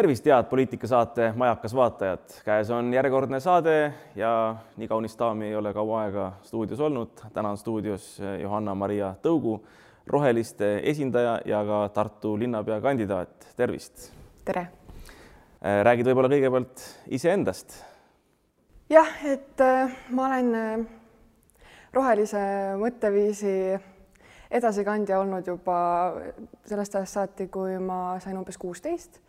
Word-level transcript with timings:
tervist, 0.00 0.24
head 0.24 0.46
poliitikasaate 0.48 1.32
Majakas 1.36 1.74
vaatajad, 1.76 2.30
käes 2.44 2.70
on 2.72 2.86
järjekordne 2.94 3.36
saade 3.40 3.92
ja 4.16 4.30
nii 4.80 4.88
kaunist 4.88 5.18
daami 5.20 5.50
ei 5.50 5.56
ole 5.56 5.74
kaua 5.76 5.98
aega 6.06 6.30
stuudios 6.42 6.80
olnud. 6.80 7.20
täna 7.34 7.50
on 7.50 7.58
stuudios 7.60 8.06
Johanna-Maria 8.42 9.10
Tõugu, 9.20 9.58
roheliste 10.06 10.80
esindaja 10.88 11.36
ja 11.44 11.60
ka 11.68 11.82
Tartu 11.92 12.38
linnapea 12.38 12.80
kandidaat. 12.80 13.52
tervist. 13.56 14.08
tere. 14.44 14.66
räägid 15.60 16.08
võib-olla 16.08 16.32
kõigepealt 16.32 16.88
iseendast. 17.08 17.84
jah, 18.90 19.14
et 19.24 19.60
äh, 19.60 19.96
ma 20.10 20.26
olen 20.32 20.54
äh, 20.54 20.86
rohelise 21.92 22.46
mõtteviisi 22.80 23.80
edasikandja 24.50 25.20
olnud 25.20 25.46
juba 25.46 25.80
sellest 26.64 26.94
ajast 26.94 27.12
saati, 27.12 27.48
kui 27.48 27.76
ma 27.78 28.16
sain 28.20 28.38
umbes 28.38 28.56
kuusteist 28.56 29.20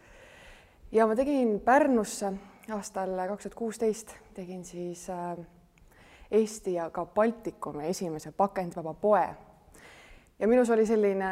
ja 0.91 1.07
ma 1.07 1.15
tegin 1.15 1.59
Pärnusse 1.59 2.33
aastal 2.71 3.15
kaks 3.27 3.43
tuhat 3.43 3.55
kuusteist, 3.55 4.13
tegin 4.33 4.65
siis 4.65 5.09
äh, 5.09 5.37
Eesti 6.31 6.73
ja 6.73 6.89
ka 6.89 7.05
Baltikumi 7.05 7.87
esimese 7.87 8.31
pakendivaba 8.31 8.93
poe. 8.93 9.29
ja 10.39 10.47
minus 10.47 10.69
oli 10.69 10.85
selline, 10.85 11.31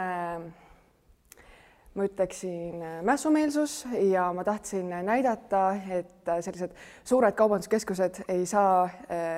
ma 1.93 2.03
ütleksin, 2.05 2.83
mässumeelsus 3.03 3.87
ja 4.11 4.33
ma 4.33 4.43
tahtsin 4.43 4.89
näidata, 4.89 5.75
et 5.89 6.33
sellised 6.41 6.75
suured 7.03 7.35
kaubanduskeskused 7.35 8.23
ei 8.27 8.45
saa 8.45 8.83
äh, 8.83 9.37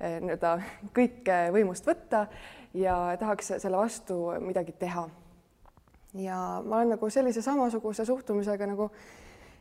äh, 0.00 0.18
nii-öelda 0.20 0.56
kõike 0.94 1.42
võimust 1.52 1.86
võtta 1.86 2.26
ja 2.74 3.16
tahaks 3.18 3.54
selle 3.58 3.76
vastu 3.76 4.24
midagi 4.40 4.72
teha. 4.72 5.08
ja 6.14 6.40
ma 6.64 6.76
olen 6.76 6.94
nagu 6.96 7.10
sellise 7.10 7.42
samasuguse 7.42 8.04
suhtumisega 8.04 8.66
nagu 8.66 8.90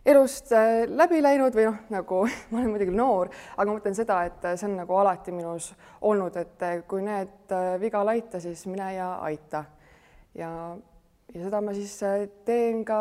elust 0.05 0.51
äh, 0.53 0.85
läbi 0.87 1.19
läinud 1.23 1.55
või 1.57 1.65
noh, 1.69 1.77
nagu 1.89 2.21
ma 2.51 2.59
olen 2.59 2.73
muidugi 2.73 2.93
noor, 2.93 3.31
aga 3.55 3.67
ma 3.67 3.77
mõtlen 3.77 3.97
seda, 3.97 4.21
et 4.27 4.47
see 4.53 4.67
on 4.69 4.77
nagu 4.79 4.97
alati 5.01 5.33
minus 5.33 5.71
olnud, 6.05 6.35
et 6.37 6.65
äh, 6.65 6.81
kui 6.89 7.03
näed 7.05 7.53
äh, 7.53 7.75
viga 7.81 8.03
laita, 8.05 8.41
siis 8.43 8.65
mine 8.69 8.91
ja 8.95 9.15
aita. 9.25 9.65
ja, 10.37 10.49
ja 11.33 11.45
seda 11.47 11.61
ma 11.61 11.73
siis 11.73 11.97
teen 12.45 12.83
ka 12.85 12.99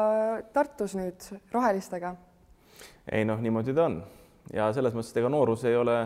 Tartus 0.53 0.97
nüüd 0.97 1.29
rohelistega. 1.53 2.15
ei 3.13 3.25
noh, 3.29 3.41
niimoodi 3.41 3.75
ta 3.77 3.89
on 3.91 4.01
ja 4.53 4.71
selles 4.73 4.97
mõttes, 4.97 5.13
et 5.13 5.21
ega 5.21 5.33
noorus 5.33 5.65
ei 5.69 5.77
ole 5.77 5.99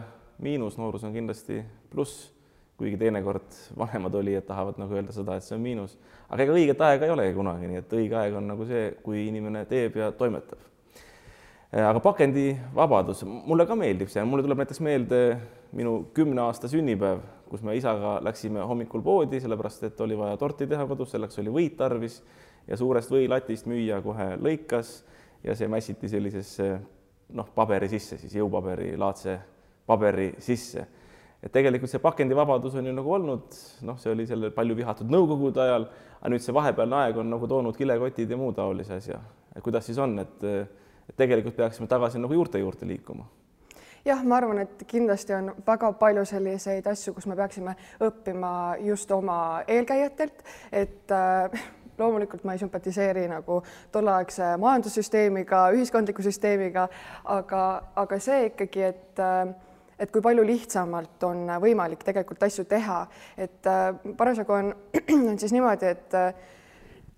miinus, 0.42 0.78
noorus 0.78 1.06
on 1.06 1.14
kindlasti 1.14 1.60
pluss, 1.92 2.32
kuigi 2.78 2.98
teinekord 2.98 3.54
vanemad 3.78 4.14
olijad 4.14 4.46
tahavad 4.46 4.78
nagu 4.78 4.94
öelda 4.94 5.14
seda, 5.14 5.38
et 5.38 5.46
see 5.46 5.54
on 5.54 5.62
miinus, 5.62 5.94
aga 6.26 6.42
ega 6.42 6.58
õiget 6.58 6.82
aega 6.86 7.06
ei 7.06 7.14
olegi 7.14 7.38
kunagi, 7.38 7.70
nii 7.70 7.80
et 7.84 7.94
õige 8.00 8.19
aeg 8.19 8.38
on 8.38 8.50
nagu 8.50 8.66
see, 8.66 8.91
kui 9.02 9.28
inimene 9.28 9.64
teeb 9.70 9.98
ja 9.98 10.10
toimetab 10.14 10.66
Äh, 10.66 10.78
aga 11.72 12.00
pakendivabadus, 12.00 13.22
mulle 13.28 13.66
ka 13.69 13.77
meeldib 13.77 14.08
see, 14.08 14.24
mulle 14.24 14.44
tuleb 14.47 14.62
näiteks 14.62 14.80
meelde 14.84 15.22
minu 15.77 15.98
kümne 16.16 16.41
aasta 16.47 16.69
sünnipäev, 16.70 17.20
kus 17.48 17.62
me 17.64 17.75
isaga 17.77 18.19
läksime 18.25 18.64
hommikul 18.64 19.02
poodi, 19.05 19.41
sellepärast 19.41 19.84
et 19.91 20.00
oli 20.00 20.16
vaja 20.16 20.36
torti 20.41 20.69
teha 20.69 20.87
kodus, 20.88 21.12
selleks 21.12 21.41
oli 21.43 21.53
võit 21.53 21.76
tarvis 21.76 22.22
ja 22.69 22.76
suurest 22.76 23.12
võilatist 23.12 23.69
müüja 23.69 24.00
kohe 24.04 24.31
lõikas 24.41 25.03
ja 25.44 25.56
see 25.56 25.69
mässiti 25.69 26.09
sellisesse 26.09 26.70
noh, 27.37 27.53
paberi 27.54 27.88
sisse 27.93 28.16
siis 28.20 28.38
jõupaberi 28.41 28.94
laadse 28.97 29.37
paberi 29.88 30.32
sisse. 30.44 30.87
et 31.43 31.53
tegelikult 31.53 31.91
see 31.93 32.00
pakendivabadus 32.03 32.81
on 32.81 32.88
ju 32.88 32.97
nagu 32.97 33.12
olnud, 33.12 33.60
noh, 33.87 34.00
see 34.00 34.10
oli 34.12 34.25
sellel 34.26 34.56
palju 34.56 34.75
vihatud 34.76 35.12
nõukogude 35.12 35.60
ajal, 35.62 35.84
aga 36.19 36.32
nüüd 36.32 36.43
see 36.43 36.56
vahepealne 36.56 37.04
aeg 37.04 37.20
on 37.20 37.28
nagu 37.31 37.47
toonud 37.48 37.76
kilekotid 37.76 38.31
ja 38.31 38.41
muu 38.41 38.56
taolise 38.56 38.97
asja. 38.97 39.20
kuidas 39.62 39.87
siis 39.87 40.00
on, 40.00 40.19
et 40.25 40.48
tegelikult 41.16 41.56
peaksime 41.56 41.88
tagasi 41.88 42.19
nagu 42.19 42.34
juurte 42.34 42.58
juurde 42.58 42.86
liikuma. 42.86 43.26
Jah, 44.04 44.20
ma 44.24 44.38
arvan, 44.38 44.62
et 44.62 44.84
kindlasti 44.88 45.34
on 45.34 45.50
väga 45.66 45.91
palju 46.00 46.22
selliseid 46.28 46.86
asju, 46.86 47.12
kus 47.16 47.26
me 47.26 47.36
peaksime 47.36 47.74
õppima 48.04 48.52
just 48.86 49.10
oma 49.12 49.64
eelkäijatelt, 49.69 50.44
et 50.72 51.12
äh, 51.12 51.64
loomulikult 51.98 52.44
ma 52.46 52.54
ei 52.54 52.62
sümpatiseeri 52.62 53.26
nagu 53.28 53.60
tolleaegse 53.92 54.54
majandussüsteemiga, 54.62 55.64
ühiskondliku 55.74 56.22
süsteemiga, 56.24 56.86
aga, 57.25 57.64
aga 57.96 58.20
see 58.22 58.46
ikkagi, 58.52 58.86
et 58.92 59.25
äh, 59.25 59.56
et 59.98 60.12
kui 60.14 60.22
palju 60.22 60.44
lihtsamalt 60.46 61.25
on 61.26 61.48
võimalik 61.62 62.04
tegelikult 62.06 62.44
asju 62.46 62.64
teha, 62.70 63.00
et 63.36 63.66
äh, 63.66 63.90
parasjagu 64.16 64.54
on, 64.54 64.70
on 65.32 65.38
siis 65.42 65.54
niimoodi, 65.54 65.90
et 65.90 66.14
äh, 66.14 66.54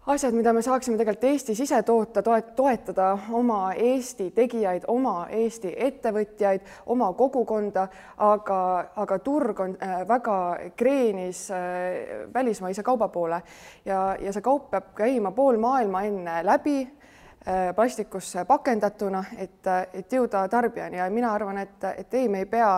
asjad, 0.07 0.33
mida 0.35 0.53
me 0.53 0.63
saaksime 0.63 0.97
tegelikult 0.97 1.25
Eestis 1.29 1.61
ise 1.61 1.83
toota, 1.83 2.23
toetada 2.57 3.11
oma 3.37 3.73
Eesti 3.73 4.31
tegijaid, 4.35 4.87
oma 4.89 5.27
Eesti 5.31 5.75
ettevõtjaid, 5.77 6.65
oma 6.87 7.11
kogukonda, 7.19 7.87
aga, 8.25 8.61
aga 8.97 9.19
turg 9.25 9.61
on 9.61 9.77
äh, 9.77 10.01
väga 10.09 10.37
kreenis 10.77 11.51
äh, 11.53 12.25
välismaise 12.35 12.83
kauba 12.83 13.09
poole. 13.09 13.43
Ja, 13.85 14.17
ja 14.21 14.33
see 14.33 14.45
kaup 14.45 14.71
peab 14.71 14.95
käima 14.97 15.35
pool 15.37 15.61
maailma 15.61 16.03
enne 16.09 16.41
läbi 16.49 16.79
äh, 16.81 17.71
plastikusse 17.77 18.47
pakendatuna, 18.49 19.25
et, 19.37 19.73
et 19.93 20.13
jõuda 20.13 20.47
tarbijani. 20.49 21.03
Ja 21.03 21.11
mina 21.13 21.35
arvan, 21.37 21.61
et, 21.61 21.77
et 21.97 22.15
ei, 22.15 22.29
me 22.29 22.47
ei 22.47 22.49
pea 22.49 22.73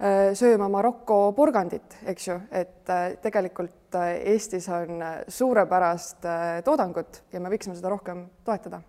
sööma 0.00 0.68
Maroko 0.72 1.16
purgandit, 1.36 1.98
eks 2.08 2.28
ju, 2.28 2.38
et 2.56 2.88
tegelikult 3.20 3.80
et 3.90 3.94
äh, 3.94 4.32
Eestis 4.32 4.68
on 4.68 5.02
äh, 5.02 5.24
suurepärast 5.28 6.24
äh, 6.24 6.62
toodangut 6.64 7.22
ja 7.32 7.40
me 7.40 7.50
võiksime 7.50 7.74
seda 7.74 7.90
rohkem 7.90 8.26
toetada. 8.44 8.82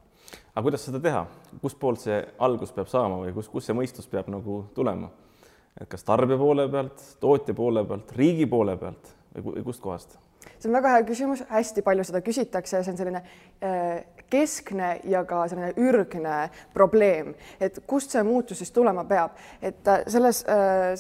aga 0.54 0.64
kuidas 0.64 0.86
seda 0.86 1.00
teha, 1.02 1.26
kustpoolt 1.62 2.02
see 2.04 2.20
algus 2.40 2.72
peab 2.76 2.90
saama 2.92 3.24
või 3.24 3.34
kus, 3.34 3.50
kus 3.50 3.66
see 3.66 3.78
mõistus 3.78 4.10
peab 4.12 4.30
nagu 4.30 4.66
tulema? 4.76 5.10
et 5.80 5.90
kas 5.90 6.04
tarbija 6.06 6.38
poole 6.38 6.68
pealt, 6.70 7.02
tootja 7.20 7.56
poole 7.58 7.86
pealt, 7.88 8.12
riigi 8.18 8.46
poole 8.46 8.78
pealt 8.78 9.14
või 9.42 9.64
kustkohast? 9.66 10.20
see 10.60 10.70
on 10.70 10.78
väga 10.78 10.94
hea 10.96 11.08
küsimus, 11.08 11.44
hästi 11.50 11.82
palju 11.82 12.06
seda 12.06 12.22
küsitakse 12.22 12.78
ja 12.78 12.84
see 12.86 12.94
on 12.94 13.02
selline 13.02 13.24
keskne 14.32 14.94
ja 15.12 15.24
ka 15.28 15.44
selline 15.52 15.74
ürgne 15.78 16.38
probleem, 16.74 17.34
et 17.60 17.82
kust 17.88 18.16
see 18.16 18.24
muutus 18.24 18.62
siis 18.62 18.72
tulema 18.72 19.04
peab, 19.10 19.38
et 19.62 19.88
selles, 20.08 20.44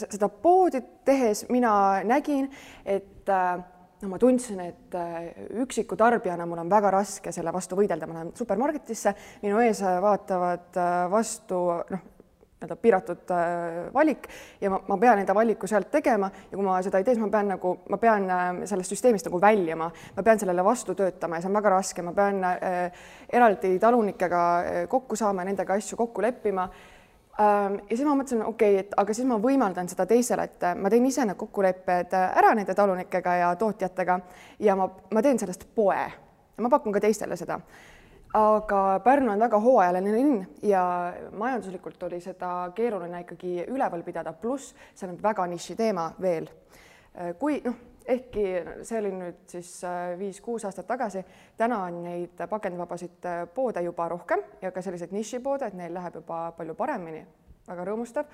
seda 0.03 0.29
poodi 0.29 0.81
tehes 1.05 1.45
mina 1.49 1.73
nägin, 2.07 2.49
et 2.85 3.29
no 4.01 4.09
ma 4.09 4.19
tundsin, 4.21 4.59
et 4.65 4.95
äh, 4.97 5.29
üksiku 5.61 5.97
tarbijana 5.99 6.45
mul 6.49 6.61
on 6.63 6.69
väga 6.69 6.91
raske 6.93 7.33
selle 7.33 7.53
vastu 7.53 7.77
võidelda, 7.77 8.07
ma 8.09 8.17
lähen 8.17 8.31
supermarketisse, 8.37 9.13
minu 9.43 9.61
ees 9.61 9.81
äh, 9.85 9.99
vaatavad 10.01 10.79
äh, 10.79 10.95
vastu 11.11 11.61
noh, 11.91 12.05
nii-öelda 12.61 12.77
piiratud 12.81 13.33
valik 13.93 14.27
ja 14.61 14.69
ma, 14.69 14.79
ma 14.87 14.97
pean 15.01 15.23
enda 15.23 15.35
valiku 15.35 15.67
sealt 15.67 15.91
tegema 15.91 16.29
ja 16.29 16.53
kui 16.53 16.65
ma 16.65 16.77
seda 16.85 17.01
ei 17.01 17.07
tee, 17.07 17.15
siis 17.17 17.25
ma 17.25 17.31
pean 17.33 17.51
nagu, 17.55 17.73
ma 17.89 17.97
pean 18.01 18.29
sellest 18.69 18.93
süsteemist 18.93 19.27
nagu 19.27 19.41
väljuma, 19.41 19.89
ma 20.15 20.23
pean 20.23 20.39
sellele 20.39 20.63
vastu 20.65 20.95
töötama 20.95 21.37
ja 21.37 21.43
see 21.43 21.51
on 21.51 21.59
väga 21.59 21.75
raske, 21.75 22.05
ma 22.05 22.15
pean 22.15 22.41
äh, 22.47 23.03
eraldi 23.33 23.75
talunikega 23.81 24.41
kokku 24.89 25.19
saama, 25.19 25.45
nendega 25.47 25.79
asju 25.81 25.97
kokku 25.99 26.21
leppima 26.21 26.69
Ehm, 27.39 27.77
ja 27.89 27.95
siis 27.95 28.03
ma 28.07 28.15
mõtlesin, 28.17 28.41
okei 28.43 28.73
okay,, 28.75 28.85
et 28.85 28.95
aga 28.99 29.13
siis 29.15 29.27
ma 29.27 29.37
võimaldan 29.39 29.87
seda 29.89 30.05
teisele, 30.09 30.43
et 30.49 30.65
ma 30.77 30.89
teen 30.91 31.05
ise 31.07 31.23
need 31.25 31.39
kokkulepped 31.39 32.15
ära 32.17 32.51
nende 32.57 32.75
talunikega 32.75 33.35
ja 33.39 33.53
tootjatega 33.59 34.17
ja 34.59 34.75
ma, 34.75 34.89
ma 35.15 35.23
teen 35.23 35.39
sellest 35.39 35.63
poe. 35.75 36.03
ma 36.61 36.69
pakun 36.69 36.93
ka 36.93 36.99
teistele 37.01 37.37
seda. 37.39 37.55
Aga 38.33 38.99
Pärnu 39.03 39.31
on 39.31 39.39
väga 39.39 39.59
hooajaline 39.59 40.11
linn 40.15 40.45
ja 40.63 41.13
majanduslikult 41.35 42.03
oli 42.03 42.21
seda 42.23 42.71
keeruline 42.75 43.21
ikkagi 43.25 43.65
üleval 43.67 44.03
pidada, 44.03 44.33
pluss 44.33 44.75
see 44.95 45.09
on 45.09 45.17
väga 45.23 45.47
niši 45.51 45.75
teema 45.75 46.11
veel. 46.21 46.47
kui 47.39 47.59
noh 47.65 47.75
ehkki 48.07 48.45
see 48.87 48.99
oli 48.99 49.11
nüüd 49.13 49.41
siis 49.51 49.69
äh, 49.85 50.13
viis-kuus 50.19 50.65
aastat 50.65 50.87
tagasi, 50.89 51.23
täna 51.57 51.83
on 51.87 52.01
neid 52.05 52.41
pakendivabasid 52.49 53.27
äh, 53.29 53.43
poode 53.53 53.83
juba 53.85 54.07
rohkem 54.11 54.43
ja 54.61 54.71
ka 54.71 54.81
selliseid 54.81 55.13
nišipoode, 55.15 55.67
et 55.67 55.77
neil 55.77 55.93
läheb 55.93 56.21
juba 56.21 56.43
palju 56.57 56.75
paremini, 56.79 57.21
väga 57.67 57.85
rõõmustav. 57.91 58.31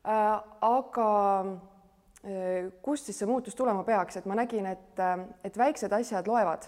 Äh, 0.00 0.26
aga 0.66 1.10
kust 2.84 3.06
siis 3.08 3.16
see 3.16 3.28
muutus 3.28 3.54
tulema 3.56 3.80
peaks, 3.80 4.18
et 4.18 4.26
ma 4.28 4.34
nägin, 4.36 4.66
et, 4.68 4.98
et 5.44 5.54
väiksed 5.56 5.92
asjad 5.96 6.26
loevad 6.28 6.66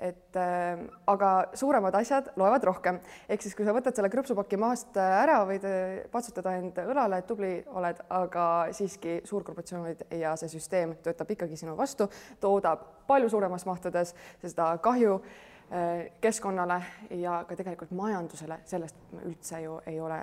et 0.00 0.36
äh, 0.36 0.80
aga 1.06 1.30
suuremad 1.54 1.94
asjad 2.00 2.30
loevad 2.40 2.64
rohkem, 2.70 3.00
ehk 3.28 3.44
siis 3.44 3.56
kui 3.56 3.66
sa 3.66 3.74
võtad 3.76 3.96
selle 3.96 4.10
krõpsupaki 4.12 4.58
maast 4.60 4.96
äh, 5.00 5.18
ära, 5.22 5.42
võid 5.48 5.66
äh, 5.68 6.00
patsutada 6.12 6.56
end 6.58 6.80
õlale, 6.80 7.20
et 7.20 7.28
tubli 7.28 7.52
oled, 7.76 8.00
aga 8.16 8.46
siiski 8.76 9.20
suurkorporatsioonid 9.28 10.06
ja 10.20 10.34
see 10.40 10.52
süsteem 10.56 10.96
töötab 11.04 11.36
ikkagi 11.36 11.60
sinu 11.60 11.76
vastu, 11.78 12.08
toodab 12.40 12.88
palju 13.10 13.30
suuremas 13.32 13.66
mahtudes 13.68 14.14
seda 14.40 14.72
kahju 14.82 15.20
äh, 15.20 16.10
keskkonnale 16.24 16.80
ja 17.20 17.42
ka 17.48 17.60
tegelikult 17.60 17.92
majandusele, 17.96 18.62
sellest 18.72 19.00
me 19.12 19.24
üldse 19.28 19.60
ju 19.66 19.80
ei 19.90 20.00
ole 20.00 20.20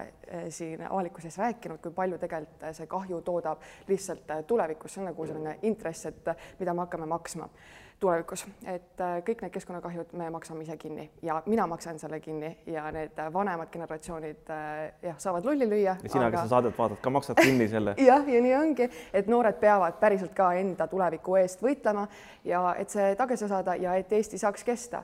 siin 0.54 0.88
avalikkuses 0.90 1.38
rääkinud, 1.44 1.84
kui 1.84 1.94
palju 1.94 2.18
tegelikult 2.22 2.72
see 2.74 2.90
kahju 2.90 3.22
toodab 3.28 3.62
lihtsalt 3.88 4.40
tulevikus, 4.50 4.98
see 4.98 5.06
on 5.06 5.12
nagu 5.12 5.30
selline 5.30 5.60
intress, 5.70 6.10
et 6.10 6.34
mida 6.58 6.74
me 6.74 6.88
hakkame 6.88 7.10
maksma 7.14 7.52
tulevikus, 8.00 8.44
et 8.70 9.02
äh, 9.02 9.16
kõik 9.26 9.42
need 9.42 9.54
keskkonnakahjud 9.56 10.12
me 10.20 10.30
maksame 10.34 10.62
ise 10.66 10.76
kinni 10.78 11.08
ja 11.26 11.40
mina 11.50 11.66
maksan 11.70 11.98
selle 12.00 12.20
kinni 12.22 12.52
ja 12.70 12.86
need 12.94 13.18
vanemad 13.34 13.72
generatsioonid 13.74 14.52
äh, 14.54 14.94
jah, 15.02 15.18
saavad 15.22 15.46
lulli 15.46 15.66
lüüa. 15.70 15.96
ja 16.04 16.12
sina 16.12 16.28
aga..., 16.28 16.36
kes 16.36 16.46
sa 16.46 16.56
saadet 16.58 16.78
vaatad, 16.78 17.02
ka 17.02 17.14
maksad 17.14 17.42
kinni 17.42 17.68
selle 17.72 17.96
jah, 18.10 18.30
ja 18.30 18.44
nii 18.46 18.54
ongi, 18.60 18.90
et 19.14 19.32
noored 19.32 19.58
peavad 19.62 19.98
päriselt 20.02 20.36
ka 20.38 20.52
enda 20.60 20.88
tuleviku 20.88 21.40
eest 21.42 21.66
võitlema 21.66 22.06
ja 22.46 22.62
et 22.78 22.94
see 22.94 23.16
tagasi 23.18 23.50
saada 23.50 23.76
ja 23.82 23.98
et 23.98 24.14
Eesti 24.14 24.38
saaks 24.38 24.64
kesta. 24.68 25.04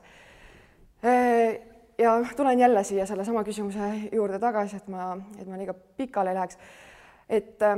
Äh, 1.04 1.60
ja 1.98 2.16
tulen 2.38 2.60
jälle 2.60 2.84
siia 2.86 3.06
sellesama 3.10 3.44
küsimuse 3.44 3.94
juurde 4.12 4.40
tagasi, 4.40 4.78
et 4.78 4.88
ma, 4.94 5.16
et 5.40 5.50
ma 5.50 5.58
liiga 5.58 5.74
pikale 5.74 6.30
ei 6.34 6.38
läheks. 6.38 6.58
et 7.30 7.70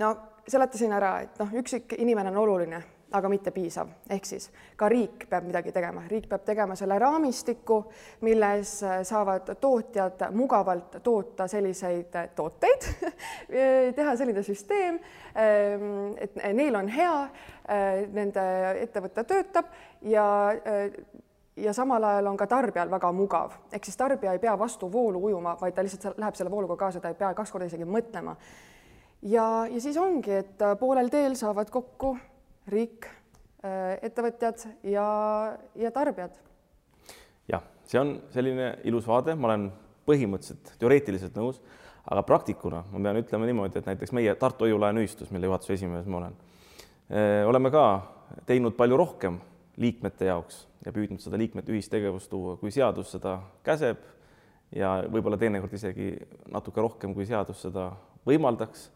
no 0.00 0.16
seletasin 0.48 0.92
ära, 0.98 1.20
et 1.20 1.38
noh, 1.38 1.60
üksik 1.62 1.94
inimene 1.98 2.30
on 2.34 2.42
oluline 2.42 2.82
aga 3.12 3.28
mitte 3.30 3.50
piisav, 3.54 3.88
ehk 4.10 4.26
siis 4.26 4.48
ka 4.78 4.88
riik 4.90 5.26
peab 5.30 5.46
midagi 5.48 5.72
tegema, 5.74 6.04
riik 6.10 6.28
peab 6.30 6.44
tegema 6.46 6.76
selle 6.78 6.98
raamistiku, 7.02 7.80
milles 8.26 8.74
äh, 8.86 9.00
saavad 9.06 9.50
tootjad 9.60 10.28
mugavalt 10.36 11.00
toota 11.02 11.48
selliseid 11.50 12.14
äh, 12.14 12.28
tooteid 12.36 12.86
teha 13.98 14.14
selline 14.16 14.44
süsteem, 14.46 15.00
ähm, 15.34 16.14
et 16.22 16.38
neil 16.54 16.78
on 16.78 16.92
hea, 16.92 17.16
äh, 17.66 18.04
nende 18.14 18.46
ettevõte 18.84 19.26
töötab 19.26 19.74
ja 20.06 20.28
ja 21.60 21.72
samal 21.76 22.04
ajal 22.06 22.30
on 22.30 22.38
ka 22.38 22.46
tarbijal 22.48 22.88
väga 22.88 23.10
mugav, 23.12 23.58
ehk 23.74 23.84
siis 23.84 23.98
tarbija 23.98 24.32
ei 24.32 24.40
pea 24.40 24.54
vastu 24.58 24.88
voolu 24.92 25.24
ujuma, 25.28 25.56
vaid 25.60 25.74
ta 25.74 25.82
lihtsalt 25.84 26.18
läheb 26.18 26.38
selle 26.38 26.50
vooluga 26.50 26.78
kaasa, 26.78 27.02
ta 27.02 27.10
ei 27.10 27.18
pea 27.18 27.34
kaks 27.34 27.52
korda 27.52 27.66
isegi 27.66 27.84
mõtlema. 27.84 28.36
ja, 29.22 29.66
ja 29.66 29.80
siis 29.80 29.98
ongi, 29.98 30.32
et 30.44 30.68
poolel 30.80 31.10
teel 31.10 31.34
saavad 31.36 31.70
kokku 31.70 32.14
riik, 32.68 33.08
äh, 33.64 33.96
ettevõtjad 34.02 34.66
ja, 34.82 35.06
ja 35.78 35.90
tarbijad. 35.94 36.36
jah, 37.48 37.64
see 37.84 38.00
on 38.00 38.16
selline 38.34 38.74
ilus 38.84 39.08
vaade, 39.08 39.34
ma 39.34 39.50
olen 39.50 39.70
põhimõtteliselt 40.08 40.74
teoreetiliselt 40.80 41.36
nõus, 41.38 41.60
aga 42.10 42.22
praktikuna 42.26 42.84
ma 42.90 43.02
pean 43.06 43.20
ütlema 43.22 43.48
niimoodi, 43.48 43.78
et 43.78 43.90
näiteks 43.90 44.12
meie 44.16 44.34
Tartu 44.34 44.66
Hoiu-laenuühistus, 44.66 45.30
mille 45.30 45.50
juhatuse 45.50 45.76
esimees 45.78 46.06
ma 46.06 46.22
olen, 46.22 46.36
äh, 47.10 47.42
oleme 47.48 47.72
ka 47.74 47.84
teinud 48.46 48.76
palju 48.78 48.96
rohkem 49.00 49.40
liikmete 49.80 50.28
jaoks 50.28 50.66
ja 50.84 50.92
püüdnud 50.92 51.20
seda 51.22 51.38
liikmete 51.40 51.72
ühistegevust 51.72 52.30
tuua, 52.30 52.56
kui 52.60 52.72
seadus 52.74 53.12
seda 53.14 53.38
käseb 53.66 54.00
ja 54.76 55.00
võib-olla 55.10 55.38
teinekord 55.40 55.72
isegi 55.74 56.12
natuke 56.52 56.80
rohkem, 56.80 57.14
kui 57.14 57.26
seadus 57.28 57.62
seda 57.66 57.90
võimaldaks 58.28 58.88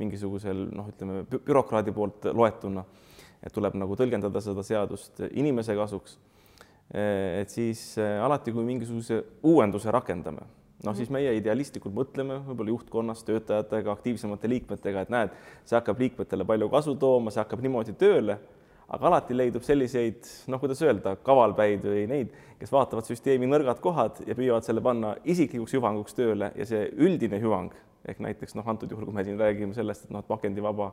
mingisugusel 0.00 0.66
noh, 0.74 0.88
ütleme 0.92 1.24
bürokraadi 1.30 1.94
poolt 1.94 2.30
loetuna, 2.34 2.84
et 3.44 3.54
tuleb 3.54 3.76
nagu 3.80 3.96
tõlgendada 3.96 4.42
seda 4.44 4.64
seadust 4.66 5.22
inimese 5.30 5.76
kasuks. 5.78 6.18
et 6.90 7.50
siis 7.50 7.80
eh, 8.02 8.16
alati, 8.18 8.50
kui 8.50 8.64
mingisuguse 8.66 9.20
uuenduse 9.46 9.92
rakendame, 9.94 10.42
noh, 10.82 10.96
siis 10.98 11.10
meie 11.14 11.36
idealistlikult 11.38 11.94
mõtleme 11.94 12.40
võib-olla 12.48 12.74
juhtkonnas 12.74 13.22
töötajatega, 13.28 13.92
aktiivsemate 13.92 14.50
liikmetega, 14.50 15.04
et 15.04 15.12
näed, 15.14 15.36
see 15.64 15.78
hakkab 15.78 16.02
liikmetele 16.02 16.46
palju 16.48 16.68
kasu 16.72 16.96
tooma, 16.98 17.30
see 17.30 17.44
hakkab 17.44 17.62
niimoodi 17.62 17.94
tööle 18.00 18.40
aga 18.90 19.06
alati 19.06 19.36
leidub 19.36 19.62
selliseid, 19.62 20.26
noh, 20.50 20.60
kuidas 20.62 20.80
öelda, 20.82 21.14
kavalpäid 21.26 21.84
või 21.86 22.06
neid, 22.10 22.32
kes 22.58 22.72
vaatavad 22.74 23.06
süsteemi 23.06 23.46
nõrgad 23.46 23.78
kohad 23.82 24.18
ja 24.26 24.34
püüavad 24.34 24.66
selle 24.66 24.82
panna 24.84 25.14
isiklikuks 25.22 25.76
hüvanguks 25.76 26.16
tööle 26.18 26.50
ja 26.58 26.66
see 26.66 26.88
üldine 26.98 27.38
hüvang 27.42 27.70
ehk 28.08 28.20
näiteks 28.24 28.54
noh, 28.56 28.68
antud 28.68 28.90
juhul, 28.90 29.04
kui 29.08 29.14
me 29.14 29.24
siin 29.24 29.38
räägime 29.40 29.74
sellest, 29.76 30.06
et 30.06 30.14
noh, 30.14 30.22
et 30.24 30.28
pakendivaba 30.28 30.90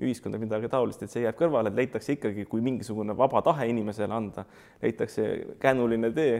ühiskond 0.00 0.36
või 0.36 0.46
midagi 0.46 0.70
taolist, 0.72 1.02
et 1.02 1.12
see 1.12 1.24
jääb 1.24 1.36
kõrvale, 1.38 1.72
et 1.72 1.80
leitakse 1.80 2.16
ikkagi, 2.16 2.46
kui 2.50 2.64
mingisugune 2.64 3.16
vaba 3.16 3.42
tahe 3.44 3.68
inimesele 3.72 4.14
anda, 4.14 4.46
leitakse 4.82 5.26
kännuline 5.60 6.12
tee 6.16 6.38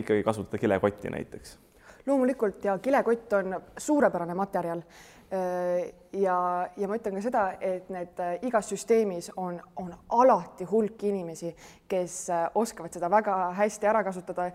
ikkagi 0.00 0.22
kasutada 0.26 0.58
kilekotti 0.58 1.12
näiteks. 1.14 1.58
loomulikult 2.06 2.64
ja 2.64 2.78
kilekott 2.78 3.32
on 3.32 3.60
suurepärane 3.78 4.34
materjal 4.34 4.82
ja, 5.32 6.68
ja 6.76 6.88
ma 6.88 6.96
ütlen 6.98 7.16
ka 7.16 7.22
seda, 7.24 7.44
et 7.60 7.88
need 7.92 8.20
äh, 8.22 8.34
igas 8.46 8.68
süsteemis 8.70 9.30
on, 9.36 9.58
on 9.80 9.92
alati 10.18 10.66
hulk 10.68 11.02
inimesi, 11.08 11.54
kes 11.90 12.18
äh, 12.30 12.44
oskavad 12.54 12.94
seda 12.94 13.10
väga 13.10 13.36
hästi 13.58 13.90
ära 13.90 14.04
kasutada 14.04 14.50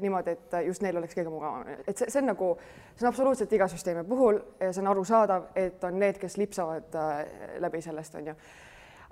niimoodi, 0.00 0.36
et 0.36 0.56
just 0.66 0.82
neil 0.82 0.98
oleks 1.00 1.16
kõige 1.16 1.32
mugavam, 1.32 1.68
et 1.86 1.96
see, 1.96 2.08
see 2.08 2.22
on 2.22 2.32
nagu, 2.32 2.52
see 2.94 3.06
on 3.06 3.12
absoluutselt 3.12 3.52
iga 3.52 3.68
süsteemi 3.70 4.04
puhul 4.08 4.40
ja 4.60 4.72
see 4.72 4.82
on 4.82 4.92
arusaadav, 4.94 5.50
et 5.58 5.84
on 5.84 6.00
need, 6.00 6.18
kes 6.20 6.38
lipsavad 6.40 6.98
läbi 7.62 7.82
sellest, 7.84 8.18
on 8.18 8.32
ju 8.32 8.38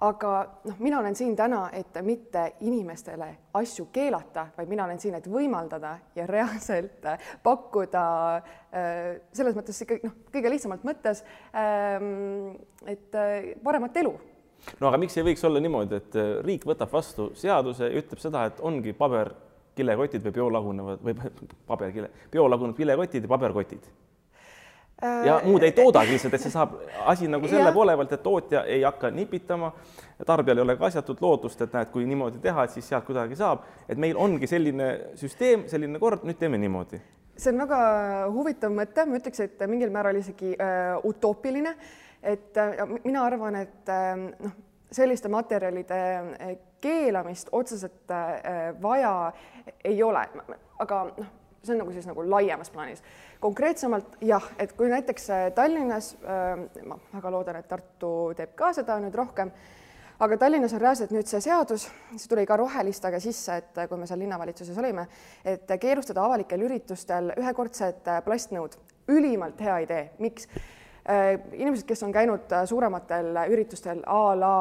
aga 0.04 0.32
noh, 0.66 0.76
mina 0.82 0.98
olen 1.00 1.16
siin 1.16 1.37
täna, 1.37 1.66
et 1.72 1.96
mitte 2.04 2.43
inimestele 2.69 3.28
asju 3.56 3.88
keelata, 3.93 4.48
vaid 4.56 4.69
mina 4.69 4.84
olen 4.84 5.00
siin, 5.00 5.16
et 5.16 5.28
võimaldada 5.31 5.94
ja 6.16 6.26
reaalselt 6.28 7.06
pakkuda 7.44 8.04
äh, 8.37 9.16
selles 9.32 9.56
mõttes 9.56 9.81
ikkagi 9.87 10.08
noh, 10.08 10.16
kõige 10.34 10.52
lihtsamalt 10.52 10.84
mõttes, 10.88 11.25
ähm, 11.56 12.56
et 12.84 13.16
äh, 13.16 13.52
paremat 13.64 13.96
elu. 14.02 14.12
No 14.81 14.90
aga 14.90 15.00
miks 15.00 15.16
ei 15.16 15.25
võiks 15.25 15.44
olla 15.48 15.62
niimoodi, 15.64 16.00
et 16.00 16.20
äh, 16.20 16.32
riik 16.44 16.66
võtab 16.69 16.93
vastu 16.93 17.31
seaduse 17.38 17.88
ja 17.88 18.02
ütleb 18.02 18.20
seda, 18.20 18.46
et 18.50 18.60
ongi 18.60 18.93
paber, 18.96 19.32
kilekotid 19.76 20.25
või 20.25 20.37
biolagunevad 20.38 21.02
või 21.04 21.16
paberkile, 21.70 22.12
biolagunevad 22.32 22.76
kilekotid 22.76 23.25
ja 23.25 23.32
paberkotid 23.32 23.88
ja 25.02 25.40
muud 25.44 25.62
ei 25.62 25.72
toodagi 25.72 26.14
lihtsalt, 26.14 26.34
et 26.34 26.40
see 26.40 26.52
saab 26.52 26.76
asi 27.04 27.28
nagu 27.28 27.48
selle 27.50 27.72
poole 27.72 27.96
pealt, 27.98 28.14
et 28.16 28.22
tootja 28.25 28.62
ei 28.64 28.82
hakka 28.82 29.10
nipitama, 29.12 29.72
tarbijal 30.26 30.62
ei 30.62 30.64
ole 30.64 30.76
ka 30.81 30.88
asjatut 30.88 31.20
lootust, 31.20 31.60
et 31.66 31.76
näed, 31.76 31.90
kui 31.93 32.06
niimoodi 32.08 32.40
teha, 32.43 32.64
et 32.64 32.72
siis 32.76 32.88
sealt 32.88 33.04
kuidagi 33.08 33.37
saab, 33.37 33.66
et 33.88 34.00
meil 34.00 34.16
ongi 34.16 34.48
selline 34.48 34.88
süsteem, 35.20 35.66
selline 35.69 36.00
kord, 36.00 36.25
nüüd 36.25 36.40
teeme 36.40 36.60
niimoodi. 36.62 37.02
see 37.37 37.52
on 37.52 37.60
väga 37.66 37.78
huvitav 38.32 38.72
mõte, 38.72 39.04
ma 39.04 39.19
ütleks, 39.20 39.40
et 39.44 39.64
mingil 39.69 39.90
määral 39.93 40.16
isegi 40.16 40.54
äh, 40.56 40.94
utoopiline, 41.04 41.74
et 42.22 42.56
äh, 42.56 42.86
mina 43.05 43.26
arvan, 43.29 43.60
et 43.60 43.93
äh, 43.93 44.15
noh, 44.17 44.55
selliste 44.96 45.29
materjalide 45.29 45.98
äh, 46.41 46.55
keelamist 46.81 47.53
otseselt 47.53 48.08
äh, 48.10 48.72
vaja 48.81 49.32
ei 49.84 50.00
ole, 50.03 50.24
aga 50.81 51.08
noh 51.19 51.34
see 51.67 51.75
on 51.75 51.82
nagu 51.82 51.94
siis 51.94 52.06
nagu 52.08 52.25
laiemas 52.31 52.70
plaanis. 52.70 53.03
konkreetsemalt 53.41 54.19
jah, 54.25 54.44
et 54.58 54.73
kui 54.77 54.91
näiteks 54.93 55.31
äh, 55.31 55.49
Tallinnas 55.55 56.15
äh,, 56.23 56.85
ma 56.87 56.99
väga 57.15 57.32
loodan, 57.32 57.58
et 57.61 57.69
Tartu 57.69 58.13
teeb 58.37 58.55
ka 58.58 58.73
seda 58.77 58.99
nüüd 59.03 59.15
rohkem, 59.15 59.51
aga 60.20 60.39
Tallinnas 60.41 60.75
on 60.77 60.81
reaalselt 60.81 61.13
nüüd 61.15 61.29
see 61.29 61.43
seadus, 61.44 61.89
see 62.15 62.31
tuli 62.31 62.46
ka 62.49 62.56
rohelistega 62.61 63.20
sisse, 63.20 63.58
et 63.61 63.82
kui 63.89 64.01
me 64.01 64.08
seal 64.08 64.23
linnavalitsuses 64.25 64.79
olime, 64.81 65.06
et 65.44 65.77
keelustada 65.81 66.25
avalikel 66.25 66.65
üritustel 66.69 67.35
ühekordsed 67.37 68.08
äh, 68.08 68.23
plastnõud. 68.25 68.79
ülimalt 69.08 69.61
hea 69.63 69.77
idee, 69.85 70.11
miks? 70.19 70.49
Äh, 71.06 71.37
inimesed, 71.53 71.87
kes 71.87 72.03
on 72.03 72.13
käinud 72.13 72.51
suurematel 72.67 73.37
üritustel 73.53 74.03
a 74.06 74.23
la 74.35 74.56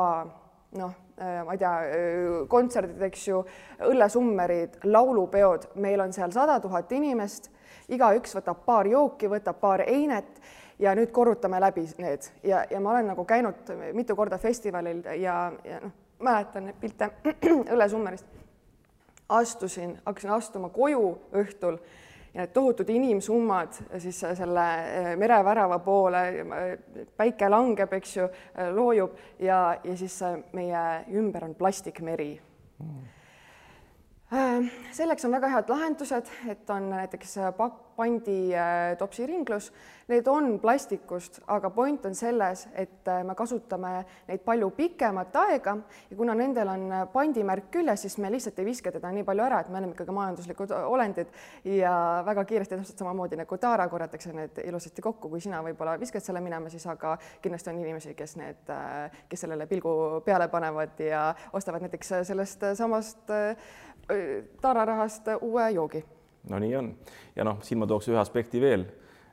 noh 0.78 1.05
ma 1.18 1.56
ei 1.56 1.62
tea, 1.62 1.74
äh, 1.88 2.38
kontserdid, 2.52 3.02
eks 3.08 3.28
ju, 3.30 3.42
õllesummerid, 3.88 4.82
laulupeod, 4.84 5.70
meil 5.80 6.04
on 6.04 6.14
seal 6.16 6.34
sada 6.36 6.60
tuhat 6.64 6.92
inimest, 6.92 7.52
igaüks 7.88 8.36
võtab 8.36 8.66
paar 8.66 8.88
jooki, 8.90 9.30
võtab 9.32 9.60
paar 9.62 9.86
einet 9.86 10.42
ja 10.80 10.96
nüüd 10.98 11.12
korrutame 11.16 11.60
läbi 11.64 11.86
need 12.04 12.26
ja, 12.44 12.66
ja 12.70 12.80
ma 12.84 12.92
olen 12.92 13.14
nagu 13.14 13.24
käinud 13.26 13.70
mitu 13.96 14.16
korda 14.16 14.38
festivalil 14.42 15.06
ja, 15.22 15.38
ja 15.64 15.80
noh, 15.84 15.94
mäletan 16.20 16.68
neid 16.68 16.80
pilte 16.82 17.12
õllesummerist. 17.74 18.26
astusin, 19.30 19.96
hakkasin 20.06 20.32
astuma 20.36 20.70
koju 20.70 21.16
õhtul 21.34 21.80
ja 22.36 22.44
need 22.44 22.54
tohutud 22.54 22.89
inimsummad 22.92 23.77
siis 24.04 24.20
selle 24.36 24.68
eh, 24.84 25.12
merevärava 25.18 25.80
poole, 25.80 26.24
päike 27.18 27.50
langeb, 27.50 27.94
eks 27.96 28.18
ju, 28.18 28.30
loojub 28.75 29.15
ja, 29.39 29.77
ja 29.84 29.98
siis 29.98 30.20
meie 30.54 30.86
ümber 31.15 31.48
on 31.48 31.56
plastikmeri. 31.56 32.34
Mm. 32.84 33.04
Selleks 34.92 35.25
on 35.25 35.32
väga 35.32 35.48
head 35.54 35.70
lahendused, 35.70 36.30
et 36.50 36.70
on 36.74 36.89
näiteks 36.89 37.38
äh, 37.38 37.54
panditopsi 37.96 39.24
äh, 39.24 39.30
ringlus, 39.30 39.72
need 40.08 40.28
on 40.28 40.60
plastikust, 40.62 41.40
aga 41.50 41.70
point 41.74 42.06
on 42.06 42.16
selles, 42.16 42.66
et 42.78 43.10
me 43.25 43.34
kasutame 43.38 43.94
neid 44.28 44.44
palju 44.46 44.70
pikemat 44.78 45.36
aega 45.42 45.75
ja 46.10 46.18
kuna 46.18 46.36
nendel 46.38 46.70
on 46.70 46.84
pandimärk 47.14 47.72
küljes, 47.74 48.06
siis 48.06 48.18
me 48.22 48.30
lihtsalt 48.32 48.60
ei 48.62 48.68
viska 48.68 48.94
teda 48.94 49.12
nii 49.16 49.25
palju 49.25 49.46
ära, 49.48 49.64
et 49.64 49.72
me 49.74 49.80
oleme 49.80 49.96
ikkagi 49.96 50.16
majanduslikud 50.16 50.75
olendid 50.78 51.34
ja 51.72 51.96
väga 52.25 52.46
kiiresti 52.46 52.78
täpselt 52.78 53.02
samamoodi 53.02 53.40
nagu 53.40 53.58
taara 53.62 53.88
korjatakse 53.90 54.34
need 54.36 54.62
ilusasti 54.66 55.06
kokku, 55.06 55.32
kui 55.34 55.42
sina 55.42 55.64
võib-olla 55.66 55.98
viskad 56.02 56.24
selle 56.25 56.44
minema, 56.46 56.70
siis 56.70 56.86
aga 56.92 57.16
kindlasti 57.42 57.74
on 57.74 57.82
inimesi, 57.82 58.14
kes 58.18 58.38
need, 58.42 58.74
kes 59.30 59.46
sellele 59.46 59.66
pilgu 59.72 59.96
peale 60.25 60.50
panevad 60.54 61.02
ja 61.02 61.28
ostavad 61.54 61.86
näiteks 61.86 62.14
sellest 62.30 62.70
samast 62.78 63.34
taararahast 64.62 65.34
uue 65.42 65.72
joogi. 65.72 66.06
No 66.50 66.60
nii 66.62 66.75
on 66.80 66.92
ja 67.36 67.48
noh, 67.48 67.60
siin 67.66 67.82
ma 67.82 67.88
tooks 67.90 68.10
ühe 68.12 68.20
aspekti 68.22 68.62
veel. 68.62 68.86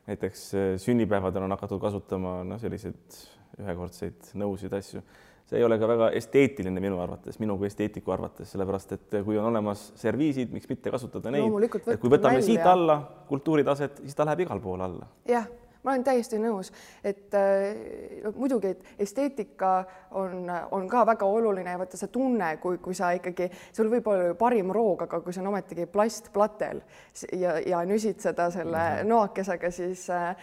näiteks 0.06 0.48
sünnipäevadel 0.82 1.44
on 1.46 1.54
hakatud 1.54 1.80
kasutama 1.80 2.40
noh, 2.44 2.58
selliseid 2.60 3.20
ühekordseid 3.60 4.32
nõusid, 4.40 4.72
asju. 4.74 5.02
see 5.46 5.60
ei 5.60 5.64
ole 5.66 5.76
ka 5.78 5.88
väga 5.90 6.10
esteetiline 6.18 6.80
minu 6.80 6.98
arvates, 7.02 7.38
minu 7.42 7.58
kui 7.60 7.68
esteetiku 7.68 8.14
arvates, 8.14 8.50
sellepärast 8.54 8.94
et 8.96 9.18
kui 9.26 9.38
on 9.38 9.50
olemas 9.50 9.90
serviisid, 10.00 10.52
miks 10.54 10.70
mitte 10.70 10.90
kasutada 10.94 11.30
neid, 11.34 11.48
et 11.68 12.00
kui 12.00 12.10
võtame 12.10 12.40
välja. 12.40 12.46
siit 12.48 12.66
alla 12.66 13.02
kultuuritaset, 13.28 14.02
siis 14.06 14.16
ta 14.16 14.26
läheb 14.28 14.46
igal 14.46 14.62
pool 14.64 14.80
alla. 14.80 15.10
jah 15.28 15.46
ma 15.82 15.92
olen 15.92 16.04
täiesti 16.06 16.38
nõus, 16.38 16.70
et 17.04 17.34
no 18.22 18.32
muidugi, 18.36 18.72
et 18.74 19.02
esteetika 19.06 19.72
on, 20.18 20.50
on 20.70 20.88
ka 20.90 21.04
väga 21.06 21.26
oluline 21.26 21.74
ja 21.74 21.80
vaata 21.80 21.98
see 21.98 22.10
tunne, 22.12 22.56
kui, 22.62 22.78
kui 22.82 22.94
sa 22.94 23.12
ikkagi, 23.16 23.48
sul 23.74 23.90
võib 23.92 24.06
olla 24.12 24.30
ju 24.30 24.38
parim 24.38 24.70
roog, 24.74 25.06
aga 25.06 25.22
kui 25.24 25.34
see 25.34 25.42
on 25.42 25.50
ometigi 25.52 25.88
plastplatel 25.90 26.82
ja, 27.32 27.58
ja 27.66 27.82
nüsid 27.88 28.22
seda 28.22 28.50
selle 28.54 28.82
mhm. 28.82 29.10
noakesega, 29.10 29.72
siis 29.74 30.08
äh, 30.14 30.36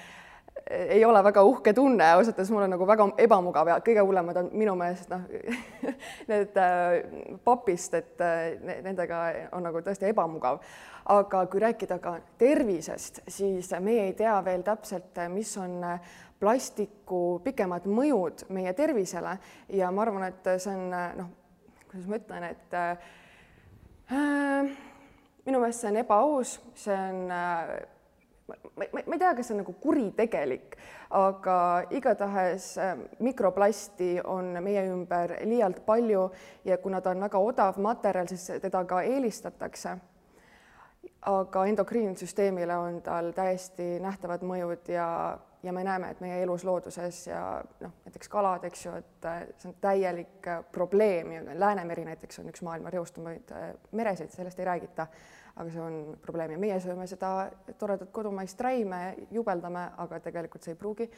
ei 0.70 1.06
ole 1.06 1.24
väga 1.24 1.44
uhke 1.46 1.74
tunne, 1.74 2.06
ausalt 2.14 2.38
öeldes 2.38 2.52
mul 2.54 2.66
on 2.66 2.74
nagu 2.76 2.88
väga 2.88 3.08
ebamugav 3.26 3.72
ja 3.72 3.80
kõige 3.86 4.04
hullemad 4.06 4.38
on 4.42 4.50
minu 4.54 4.76
meelest 4.80 5.12
noh, 5.12 5.26
need 6.32 6.58
äh, 6.60 7.00
papist, 7.46 7.96
et 7.98 8.24
äh, 8.24 8.80
nendega 8.86 9.22
on 9.58 9.66
nagu 9.66 9.82
tõesti 9.86 10.10
ebamugav. 10.10 10.60
aga 11.10 11.46
kui 11.50 11.62
rääkida 11.64 11.98
ka 12.00 12.20
tervisest, 12.38 13.24
siis 13.28 13.72
meie 13.82 14.04
ei 14.10 14.14
tea 14.14 14.36
veel 14.46 14.62
täpselt, 14.64 15.18
mis 15.34 15.56
on 15.58 15.82
plastiku 16.40 17.40
pikemad 17.44 17.88
mõjud 17.90 18.46
meie 18.54 18.74
tervisele 18.78 19.38
ja 19.74 19.90
ma 19.92 20.06
arvan, 20.06 20.28
et 20.30 20.52
see 20.62 20.76
on 20.76 20.94
noh, 21.18 21.32
kuidas 21.90 22.08
ma 22.08 22.20
ütlen, 22.20 22.46
et 22.52 22.78
äh, 22.78 22.98
minu 25.46 25.62
meelest 25.62 25.84
see 25.84 25.92
on 25.92 26.02
ebaaus, 26.04 26.58
see 26.78 26.96
on 26.96 27.32
äh, 27.34 27.74
ma, 28.76 28.86
ma, 28.94 29.02
ma 29.06 29.16
ei 29.16 29.20
tea, 29.20 29.34
kas 29.36 29.50
see 29.50 29.56
on 29.56 29.62
nagu 29.64 29.74
kuritegelik, 29.82 30.78
aga 31.18 31.58
igatahes 31.96 32.70
äh, 32.82 32.94
mikroplasti 33.26 34.18
on 34.24 34.54
meie 34.64 34.86
ümber 34.92 35.38
liialt 35.50 35.82
palju 35.86 36.28
ja 36.66 36.78
kuna 36.78 37.02
ta 37.02 37.14
on 37.14 37.26
väga 37.26 37.42
odav 37.44 37.82
materjal, 37.82 38.30
siis 38.32 38.62
teda 38.62 38.86
ka 38.86 39.02
eelistatakse. 39.02 39.98
aga 41.30 41.66
endokriinsüsteemile 41.68 42.76
on 42.78 43.02
tal 43.04 43.34
täiesti 43.36 43.98
nähtavad 44.00 44.44
mõjud 44.48 44.88
ja, 44.88 45.38
ja 45.64 45.74
me 45.74 45.84
näeme, 45.84 46.12
et 46.12 46.22
meie 46.24 46.38
elus 46.44 46.64
looduses 46.64 47.26
ja 47.28 47.42
noh, 47.82 47.92
näiteks 48.06 48.30
kalad, 48.32 48.64
eks 48.64 48.86
ju, 48.86 48.94
et 48.96 49.28
äh, 49.28 49.42
see 49.58 49.72
on 49.72 49.76
täielik 49.82 50.48
äh, 50.48 50.64
probleem 50.72 51.32
ja 51.32 51.60
Läänemeri 51.60 52.06
näiteks 52.06 52.40
on 52.40 52.50
üks 52.54 52.64
maailma 52.64 52.90
reostumaid 52.90 53.52
meresid, 53.92 54.32
sellest 54.32 54.60
ei 54.60 54.72
räägita 54.72 55.08
aga 55.60 55.72
see 55.74 55.82
on 55.84 55.98
probleem. 56.24 56.56
Ja 56.56 56.62
meie 56.62 56.80
sööme 56.84 57.08
seda 57.10 57.50
toredat 57.80 58.12
kodumaist 58.16 58.62
räime, 58.64 59.02
jubeldame, 59.36 59.90
aga 60.00 60.22
tegelikult 60.24 60.66
see 60.66 60.76
ei 60.76 60.80
pruugi 60.80 61.10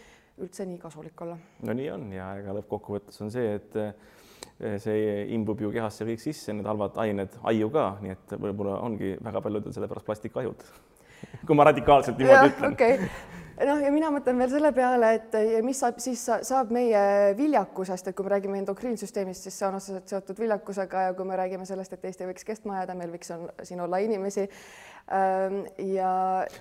üldse 0.42 0.66
nii 0.66 0.80
kasulik 0.82 1.22
olla. 1.26 1.38
no 1.68 1.76
nii 1.78 1.90
on. 1.94 2.08
Ja 2.16 2.32
ega 2.42 2.56
lõppkokkuvõttes 2.58 3.22
on 3.22 3.34
see, 3.34 3.58
et 3.60 3.78
eh, 3.82 4.78
see 4.82 5.28
imbub 5.36 5.62
ju 5.62 5.74
kehasse 5.74 6.08
kõik 6.08 6.24
sisse, 6.24 6.56
need 6.56 6.70
halvad 6.70 6.98
ained 7.04 7.38
aiu 7.54 7.70
ka, 7.74 7.92
nii 8.02 8.16
et 8.16 8.38
võib-olla 8.38 8.80
ongi 8.86 9.14
väga 9.22 9.44
paljudel 9.46 9.78
sellepärast 9.78 10.10
plastikahjud. 10.10 10.66
Kui 11.46 11.58
ma 11.58 11.70
radikaalselt 11.70 12.18
niimoodi 12.18 12.56
ütlen. 12.56 12.74
okay 12.74 13.40
noh, 13.68 13.82
ja 13.84 13.92
mina 13.94 14.10
mõtlen 14.14 14.40
veel 14.42 14.52
selle 14.52 14.72
peale, 14.76 15.12
et 15.18 15.36
mis 15.66 15.80
saab 15.82 16.00
siis 16.04 16.22
saab 16.48 16.72
meie 16.74 17.02
viljakusest, 17.38 18.10
et 18.10 18.18
kui 18.18 18.26
me 18.26 18.34
räägime 18.34 18.60
endokriinsüsteemist, 18.62 19.48
siis 19.48 19.60
see 19.60 19.68
on 19.68 19.78
otseselt 19.80 20.12
seotud 20.12 20.40
viljakusega 20.42 21.06
ja 21.08 21.14
kui 21.18 21.28
me 21.28 21.38
räägime 21.40 21.68
sellest, 21.70 21.94
et 21.96 22.10
Eesti 22.10 22.30
võiks 22.30 22.48
kestma 22.48 22.82
jääda, 22.82 22.96
meil 22.98 23.14
võiks 23.14 23.32
on, 23.36 23.48
siin 23.68 23.84
olla 23.84 24.02
inimesi. 24.04 24.48
Ähm, 25.12 25.62
ja. 25.92 26.12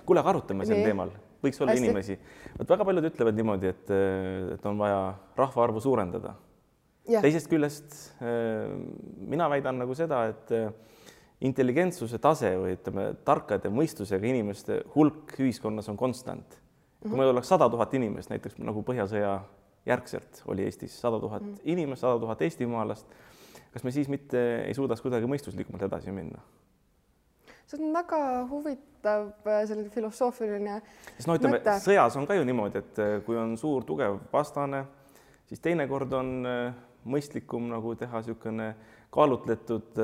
kuule, 0.05 0.23
aga 0.23 0.33
arutame 0.35 0.67
sel 0.67 0.83
teemal, 0.85 1.13
võiks 1.43 1.61
olla 1.61 1.75
Hästi. 1.75 1.87
inimesi. 1.87 2.19
vot 2.59 2.75
väga 2.75 2.87
paljud 2.89 3.09
ütlevad 3.11 3.41
niimoodi, 3.41 3.73
et, 3.73 3.91
et 4.57 4.69
on 4.69 4.79
vaja 4.81 5.01
rahvaarvu 5.39 5.83
suurendada. 5.83 6.35
teisest 7.11 7.49
küljest 7.49 7.99
mina 8.21 9.49
väidan 9.49 9.79
nagu 9.81 9.95
seda, 9.97 10.25
et 10.29 10.51
äh, 10.53 10.71
intelligentsuse 11.41 12.19
tase 12.21 12.53
või 12.59 12.75
ütleme, 12.77 13.11
tarkade 13.25 13.71
mõistusega 13.73 14.27
inimeste 14.29 14.83
hulk 14.95 15.33
ühiskonnas 15.41 15.89
on 15.89 15.97
konstant 15.97 16.60
kui 17.01 17.17
meil 17.17 17.33
oleks 17.33 17.49
sada 17.49 17.67
tuhat 17.69 17.93
inimest, 17.97 18.29
näiteks 18.29 18.59
nagu 18.61 18.83
Põhjasõja 18.85 19.39
järgselt 19.85 20.43
oli 20.51 20.65
Eestis 20.67 20.99
sada 21.01 21.19
tuhat 21.19 21.43
mm. 21.43 21.61
inimest, 21.73 22.03
sada 22.05 22.19
tuhat 22.21 22.41
eestimaalast, 22.45 23.15
kas 23.73 23.85
me 23.85 23.93
siis 23.95 24.09
mitte 24.11 24.41
ei 24.67 24.75
suudaks 24.77 25.01
kuidagi 25.01 25.29
mõistuslikumalt 25.29 25.87
edasi 25.89 26.13
minna? 26.15 26.43
see 27.71 27.79
on 27.79 27.93
väga 27.95 28.17
huvitav 28.49 29.29
äh, 29.47 29.61
selline 29.63 29.89
filosoofiline 29.93 30.73
sest 31.15 31.29
no 31.29 31.37
ütleme, 31.37 31.61
sõjas 31.79 32.17
on 32.19 32.25
ka 32.27 32.35
ju 32.35 32.43
niimoodi, 32.43 32.81
et 32.83 32.99
äh, 32.99 33.13
kui 33.23 33.37
on 33.39 33.53
suur 33.57 33.85
tugev 33.87 34.17
vastane, 34.33 34.83
siis 35.47 35.63
teinekord 35.63 36.11
on 36.19 36.33
äh, 36.49 36.73
mõistlikum 37.07 37.69
nagu 37.71 37.95
teha 37.95 38.19
niisugune 38.19 38.73
kaalutletud 39.11 39.97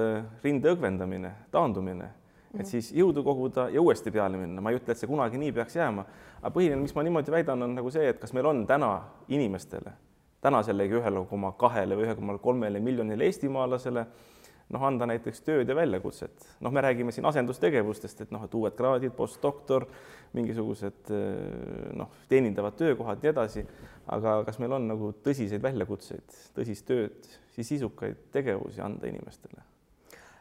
rinde 0.44 0.72
õgvendamine, 0.74 1.30
taandumine 1.51 2.08
et 2.54 2.62
mhm. 2.62 2.70
siis 2.70 2.92
jõudu 2.96 3.24
koguda 3.24 3.68
ja 3.74 3.82
uuesti 3.82 4.12
peale 4.12 4.39
minna, 4.39 4.62
ma 4.63 4.72
ei 4.72 4.80
ütle, 4.80 4.94
et 4.94 5.01
see 5.01 5.10
kunagi 5.10 5.39
nii 5.42 5.51
peaks 5.56 5.75
jääma, 5.75 6.06
aga 6.39 6.54
põhiline, 6.56 6.80
mis 6.82 6.96
ma 6.96 7.04
niimoodi 7.04 7.34
väidan, 7.34 7.66
on 7.66 7.75
nagu 7.75 7.92
see, 7.94 8.08
et 8.13 8.22
kas 8.22 8.34
meil 8.38 8.48
on 8.48 8.63
täna 8.70 8.92
inimestele, 9.34 9.94
tänasele 10.42 10.88
ühele 10.88 11.25
koma 11.30 11.51
kahele 11.60 11.98
või 12.00 12.08
ühe 12.08 12.16
koma 12.16 12.38
kolmele 12.42 12.80
miljonile 12.84 13.27
eestimaalasele 13.27 14.06
noh, 14.74 14.84
anda 14.84 15.08
näiteks 15.08 15.44
tööd 15.46 15.70
ja 15.70 15.75
väljakutset. 15.75 16.48
noh, 16.63 16.72
me 16.72 16.84
räägime 16.84 17.12
siin 17.16 17.25
asendustegevustest, 17.27 18.25
et 18.25 18.34
noh, 18.36 18.44
et 18.44 18.56
uued 18.56 18.75
kraadid, 18.75 19.16
postdoktor, 19.16 19.88
mingisugused 20.36 21.13
noh, 22.00 22.12
teenindavad 22.32 22.75
töökohad, 22.80 23.24
nii 23.24 23.32
edasi. 23.32 23.66
aga 24.08 24.42
kas 24.48 24.60
meil 24.63 24.75
on 24.80 24.88
nagu 24.88 25.13
tõsiseid 25.24 25.63
väljakutseid, 25.63 26.38
tõsist 26.56 26.88
tööd, 26.88 27.34
siis 27.56 27.75
sisukaid 27.75 28.30
tegevusi 28.32 28.84
anda 28.84 29.08
inimestele 29.08 29.63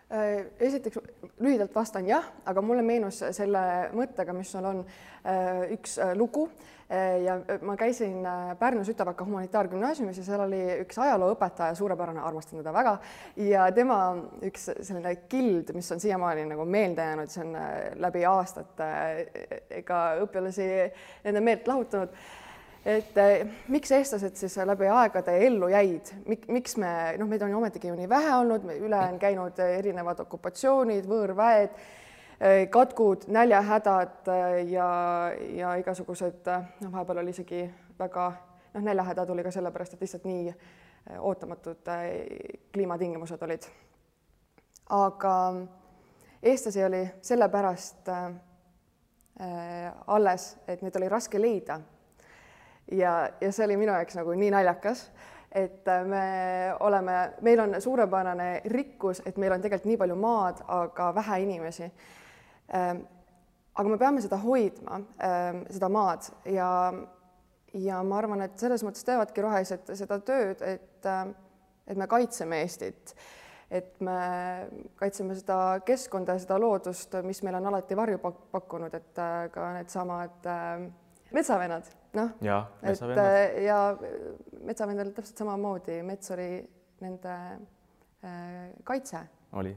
esiteks 0.06 1.00
lühidalt 1.42 1.74
vastan 1.74 2.06
jah, 2.06 2.24
aga 2.46 2.62
mulle 2.62 2.82
meenus 2.86 3.24
selle 3.34 3.62
mõttega, 3.96 4.34
mis 4.36 4.52
sul 4.54 4.66
on 4.68 4.84
äh, 4.86 5.66
üks 5.74 5.98
äh, 5.98 6.14
lugu. 6.18 6.48
Ja 6.86 7.40
ma 7.66 7.74
käisin 7.74 8.20
Pärnu 8.60 8.84
Sütavaka 8.86 9.24
humanitaargümnaasiumis 9.26 10.20
ja 10.20 10.22
seal 10.22 10.44
oli 10.44 10.60
üks 10.84 11.00
ajalooõpetaja, 11.02 11.74
suurepärane, 11.74 12.20
armastan 12.22 12.60
teda 12.60 12.70
väga 12.70 12.92
ja 13.42 13.64
tema 13.74 13.96
üks 14.46 14.68
selline 14.70 15.16
kild, 15.26 15.72
mis 15.74 15.90
on 15.90 15.98
siiamaani 15.98 16.44
nagu 16.52 16.62
meelde 16.62 17.08
jäänud, 17.08 17.32
see 17.34 17.42
on 17.42 17.58
läbi 18.06 18.22
aastate 18.30 18.90
ega 19.82 20.02
õpilasi 20.28 20.68
nende 21.26 21.42
meelt 21.42 21.66
lahutanud 21.66 22.14
et 22.86 23.18
eh, 23.18 23.46
miks 23.68 23.90
eestlased 23.92 24.38
siis 24.38 24.56
läbi 24.68 24.86
aegade 24.86 25.34
ellu 25.46 25.68
jäid, 25.72 26.12
miks 26.26 26.76
me, 26.78 26.90
noh, 27.18 27.28
meid 27.28 27.42
on 27.42 27.50
ju 27.50 27.58
ometigi 27.58 27.90
ju 27.90 27.96
nii 27.98 28.08
vähe 28.08 28.34
olnud, 28.38 28.66
üle 28.76 29.00
on 29.08 29.16
käinud 29.18 29.58
erinevad 29.64 30.20
okupatsioonid, 30.22 31.08
võõrväed, 31.10 31.74
eh, 32.38 32.60
katkud, 32.70 33.26
näljahädad 33.34 34.30
eh, 34.30 34.58
ja, 34.70 34.90
ja 35.58 35.72
igasugused, 35.82 36.46
noh, 36.46 36.92
vahepeal 36.92 37.24
oli 37.24 37.34
isegi 37.34 37.64
väga, 37.98 38.28
noh, 38.76 38.86
näljahäda 38.86 39.26
tuli 39.26 39.46
ka 39.46 39.54
sellepärast, 39.56 39.96
et 39.96 40.06
lihtsalt 40.06 40.28
nii 40.30 40.54
ootamatud 41.22 41.86
kliimatingimused 42.74 43.42
olid. 43.46 43.66
aga 44.90 45.34
eestlasi 46.42 46.84
oli 46.84 47.02
sellepärast 47.22 48.08
alles, 50.06 50.48
et 50.66 50.82
neid 50.82 50.96
oli 50.98 51.08
raske 51.08 51.38
leida 51.38 51.78
ja, 52.92 53.30
ja 53.40 53.52
see 53.52 53.64
oli 53.66 53.76
minu 53.80 53.94
jaoks 53.94 54.18
nagu 54.18 54.34
nii 54.38 54.52
naljakas, 54.54 55.06
et 55.56 55.88
äh, 55.88 56.04
me 56.06 56.22
oleme, 56.80 57.16
meil 57.42 57.60
on 57.60 57.80
suurepärane 57.82 58.60
rikkus, 58.72 59.22
et 59.26 59.38
meil 59.40 59.56
on 59.56 59.64
tegelikult 59.64 59.90
nii 59.90 60.00
palju 60.02 60.16
maad, 60.20 60.62
aga 60.68 61.10
vähe 61.16 61.40
inimesi. 61.46 61.90
Ähm, 62.74 63.04
aga 63.74 63.88
me 63.88 63.98
peame 64.00 64.24
seda 64.24 64.38
hoidma, 64.42 65.00
ähm, 65.22 65.62
seda 65.70 65.88
maad 65.92 66.28
ja, 66.50 66.68
ja 67.74 68.02
ma 68.02 68.20
arvan, 68.20 68.44
et 68.46 68.58
selles 68.60 68.84
mõttes 68.86 69.06
teevadki 69.06 69.44
rohelised 69.44 69.94
seda 69.98 70.20
tööd, 70.26 70.62
et, 70.66 71.08
äh, 71.08 71.24
et 71.86 71.98
me 71.98 72.08
kaitseme 72.10 72.62
Eestit 72.64 73.16
et 73.66 73.96
me 73.98 74.12
kaitseme 74.94 75.34
seda 75.34 75.80
keskkonda 75.82 76.36
ja 76.36 76.42
seda 76.44 76.54
loodust, 76.62 77.16
mis 77.26 77.40
meil 77.42 77.56
on 77.58 77.64
alati 77.72 77.96
varju 77.98 78.20
pakkunud, 78.52 78.94
et 78.94 79.18
äh, 79.18 79.48
ka 79.50 79.72
needsamad 79.74 80.46
metsavennad 81.34 81.88
noh, 82.16 82.34
et 82.82 83.02
äh, 83.02 83.40
ja 83.66 83.80
metsavendadel 84.66 85.12
täpselt 85.16 85.42
samamoodi, 85.44 86.00
mets 86.06 86.32
oli 86.34 86.50
nende 87.04 87.34
äh, 88.24 88.70
kaitse. 88.84 89.26
oli. 89.52 89.76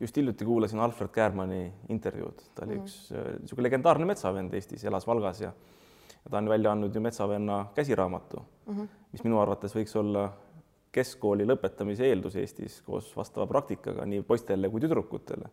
just 0.00 0.16
hiljuti 0.16 0.44
kuulasin 0.44 0.80
Alfred 0.80 1.10
Käärmani 1.14 1.72
intervjuud, 1.88 2.42
ta 2.54 2.64
oli 2.64 2.74
mm 2.74 2.80
-hmm. 2.80 2.84
üks 2.84 3.12
äh, 3.12 3.38
niisugune 3.40 3.68
legendaarne 3.68 4.06
metsavend 4.06 4.54
Eestis, 4.54 4.84
elas 4.84 5.06
Valgas 5.06 5.40
ja 5.40 5.52
ja 6.24 6.30
ta 6.30 6.38
on 6.38 6.48
välja 6.48 6.72
andnud 6.72 6.94
ju 6.94 7.00
Metsavenna 7.00 7.66
käsiraamatu 7.74 8.42
mm, 8.66 8.74
-hmm. 8.74 8.88
mis 9.12 9.24
minu 9.24 9.40
arvates 9.40 9.74
võiks 9.74 9.96
olla 9.98 10.32
keskkooli 10.92 11.46
lõpetamise 11.46 12.06
eeldus 12.06 12.36
Eestis 12.36 12.82
koos 12.82 13.16
vastava 13.16 13.46
praktikaga 13.46 14.06
nii 14.06 14.22
poistele 14.22 14.68
kui 14.68 14.80
tüdrukutele 14.80 15.48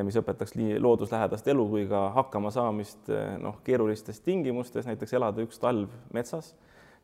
mis 0.00 0.16
õpetaks 0.16 0.54
nii 0.56 0.78
looduslähedast 0.80 1.48
elu 1.52 1.64
kui 1.68 1.82
ka 1.90 2.06
hakkamasaamist 2.16 3.10
eh, 3.12 3.34
noh, 3.42 3.58
keerulistes 3.64 4.22
tingimustes, 4.24 4.86
näiteks 4.88 5.12
elada 5.18 5.44
üks 5.44 5.60
talv 5.60 5.90
metsas, 6.16 6.54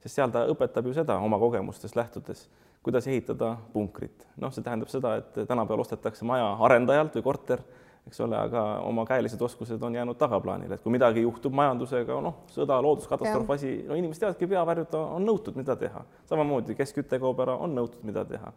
sest 0.01 0.15
seal 0.15 0.33
ta 0.33 0.47
õpetab 0.49 0.89
ju 0.89 0.95
seda 0.97 1.19
oma 1.25 1.41
kogemustest 1.41 1.99
lähtudes, 1.99 2.47
kuidas 2.83 3.09
ehitada 3.11 3.57
punkrit. 3.75 4.25
noh, 4.41 4.53
see 4.55 4.65
tähendab 4.65 4.89
seda, 4.93 5.19
et 5.21 5.37
tänapäeval 5.37 5.85
ostetakse 5.85 6.25
maja 6.29 6.55
arendajalt 6.65 7.19
või 7.19 7.27
korter, 7.27 7.65
eks 8.09 8.23
ole, 8.25 8.39
aga 8.41 8.63
oma 8.89 9.05
käelised 9.05 9.43
oskused 9.45 9.83
on 9.85 9.99
jäänud 9.99 10.17
tagaplaanile, 10.17 10.79
et 10.79 10.85
kui 10.85 10.95
midagi 10.95 11.27
juhtub 11.27 11.53
majandusega, 11.59 12.17
noh, 12.25 12.39
sõda, 12.55 12.79
looduskatastroof, 12.87 13.53
asi, 13.59 13.75
no 13.89 13.99
inimesed 14.01 14.25
teavadki, 14.25 14.49
peavarjud 14.49 14.97
on 15.03 15.29
nõutud, 15.29 15.59
mida 15.61 15.77
teha. 15.77 16.07
samamoodi 16.31 16.79
ära, 16.79 17.59
on 17.59 17.77
nõutud, 17.77 18.01
mida 18.09 18.25
teha. 18.25 18.55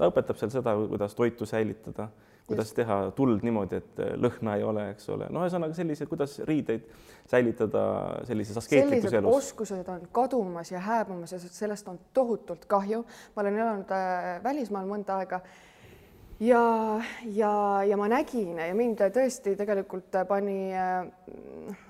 ta 0.00 0.10
õpetab 0.10 0.42
seal 0.42 0.50
seda, 0.50 0.74
kuidas 0.90 1.14
toitu 1.14 1.46
säilitada 1.46 2.08
kuidas 2.50 2.74
teha 2.76 2.98
tuld 3.16 3.46
niimoodi, 3.46 3.80
et 3.80 4.02
lõhna 4.20 4.58
ei 4.58 4.66
ole, 4.66 4.90
eks 4.94 5.08
ole, 5.14 5.30
no 5.30 5.44
ühesõnaga 5.46 5.76
sellised, 5.76 6.10
kuidas 6.10 6.36
riideid 6.48 6.86
säilitada 7.30 7.84
sellises 8.28 8.58
askeetlikus 8.58 9.16
elus. 9.20 9.40
oskused 9.44 9.88
on 9.88 10.06
kadumas 10.12 10.72
ja 10.72 10.82
hääbumas 10.82 11.32
ja 11.36 11.40
sellest 11.42 11.88
on 11.88 11.98
tohutult 12.14 12.64
kahju. 12.70 13.04
ma 13.36 13.42
olen 13.42 13.58
elanud 13.58 13.92
äh, 13.94 14.42
välismaal 14.44 14.88
mõnda 14.88 15.20
aega 15.22 15.40
ja, 16.40 16.62
ja, 17.24 17.52
ja 17.86 17.96
ma 18.00 18.08
nägin 18.08 18.58
ja 18.58 18.74
mind 18.74 19.02
tõesti 19.14 19.54
tegelikult 19.58 20.18
pani 20.28 20.72
äh, 20.74 21.06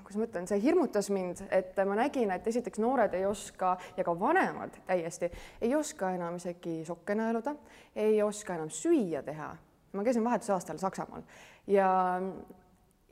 kuidas 0.03 0.19
ma 0.19 0.27
ütlen, 0.27 0.47
see 0.49 0.61
hirmutas 0.61 1.09
mind, 1.13 1.45
et 1.53 1.77
ma 1.87 1.97
nägin, 2.03 2.31
et 2.35 2.47
esiteks 2.47 2.81
noored 2.83 3.15
ei 3.17 3.25
oska 3.25 3.77
ja 3.97 4.05
ka 4.05 4.15
vanemad 4.19 4.77
täiesti 4.87 5.31
ei 5.61 5.75
oska 5.75 6.11
enam 6.17 6.37
isegi 6.37 6.81
sokke 6.87 7.15
nõeluda, 7.17 7.55
ei 7.95 8.21
oska 8.23 8.59
enam 8.59 8.69
süüa 8.73 9.23
teha 9.25 9.53
ma 9.93 10.03
käisin 10.03 10.23
vahetusaastal 10.23 10.77
Saksamaal 10.81 11.23
ja, 11.67 12.21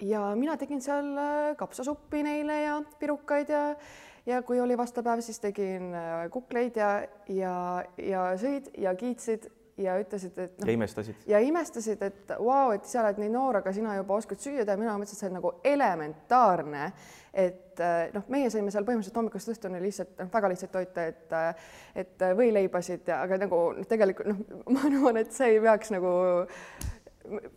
ja 0.01 0.21
mina 0.35 0.57
tegin 0.57 0.81
seal 0.81 1.11
äh, 1.17 1.55
kapsasuppi 1.57 2.23
neile 2.23 2.61
ja 2.61 2.81
pirukaid 2.99 3.49
ja 3.49 3.63
ja 4.25 4.41
kui 4.45 4.59
oli 4.61 4.77
vastav 4.77 5.03
päev, 5.07 5.21
siis 5.25 5.39
tegin 5.39 5.93
äh, 5.95 6.27
kukleid 6.31 6.77
ja, 6.77 6.89
ja, 7.27 7.55
ja 7.97 8.25
sõid 8.39 8.69
ja 8.77 8.93
kiitsid 8.95 9.49
ja 9.79 9.95
ütlesid, 9.99 10.35
et 10.37 10.59
noh, 10.59 10.67
ja 10.67 10.75
imestasid. 10.75 11.23
ja 11.29 11.39
imestasid, 11.43 12.03
et 12.05 12.33
vau 12.35 12.49
wow,, 12.49 12.73
et 12.75 12.85
sa 12.89 13.03
oled 13.03 13.21
nii 13.21 13.31
noor, 13.33 13.61
aga 13.61 13.73
sina 13.75 13.95
juba 13.97 14.19
oskad 14.19 14.41
süüa 14.43 14.65
teha, 14.65 14.77
mina 14.79 14.97
mõtlesin, 14.99 15.17
et 15.17 15.23
see 15.23 15.29
on 15.29 15.37
nagu 15.39 15.53
elementaarne, 15.71 16.91
et 17.45 17.83
äh, 17.85 17.97
noh, 18.15 18.27
meie 18.33 18.51
sõime 18.53 18.73
seal 18.73 18.87
põhimõtteliselt 18.87 19.19
hommikust 19.21 19.53
õhtuni 19.55 19.81
lihtsalt 19.83 20.13
noh, 20.19 20.31
väga 20.33 20.53
lihtsaid 20.53 20.75
toite, 20.75 21.09
et 21.13 21.35
et 22.03 22.29
võileibasid 22.37 23.09
ja 23.09 23.23
aga 23.25 23.39
nagu 23.45 23.63
tegelikult 23.89 24.31
noh, 24.33 24.45
ma 24.75 24.87
arvan, 24.89 25.23
et 25.23 25.35
see 25.35 25.55
ei 25.55 25.61
peaks 25.63 25.93
nagu 25.95 26.13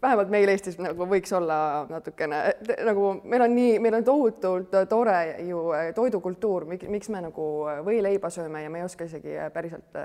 vähemalt 0.03 0.31
meil 0.33 0.51
Eestis 0.53 0.77
nagu 0.83 1.07
võiks 1.09 1.33
olla 1.37 1.57
natukene 1.89 2.41
nagu 2.85 3.13
meil 3.25 3.47
on 3.47 3.55
nii, 3.57 3.77
meil 3.83 3.97
on 4.01 4.07
tohutult 4.07 4.75
tore 4.91 5.19
ju 5.49 5.69
äh, 5.77 5.91
toidukultuur, 5.97 6.67
miks 6.69 7.13
me 7.13 7.23
nagu 7.25 7.47
võileiba 7.87 8.31
sööme 8.33 8.65
ja 8.65 8.73
me 8.73 8.83
ei 8.83 8.89
oska 8.89 9.09
isegi 9.09 9.39
päriselt 9.55 9.97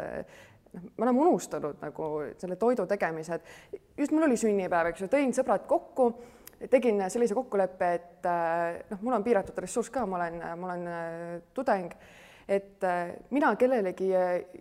noh, 0.73 0.83
me 0.97 1.05
oleme 1.05 1.23
unustanud 1.25 1.81
nagu 1.81 2.09
selle 2.37 2.57
toidu 2.59 2.85
tegemise, 2.89 3.39
et 3.39 3.81
just 3.97 4.13
mul 4.15 4.27
oli 4.27 4.37
sünnipäev, 4.39 4.91
eks 4.91 5.05
ju, 5.05 5.09
tõin 5.11 5.33
sõbrad 5.35 5.65
kokku, 5.69 6.11
tegin 6.71 7.01
sellise 7.11 7.37
kokkuleppe, 7.37 7.89
et 7.99 8.29
äh, 8.29 8.79
noh, 8.91 9.01
mul 9.05 9.17
on 9.17 9.25
piiratud 9.25 9.57
ressurss 9.61 9.93
ka, 9.93 10.05
ma 10.09 10.21
olen, 10.21 10.39
ma 10.57 10.71
olen 10.71 10.87
äh, 10.91 11.33
tudeng, 11.57 11.91
et 12.47 12.83
äh, 12.87 13.15
mina 13.35 13.53
kellelegi 13.59 14.11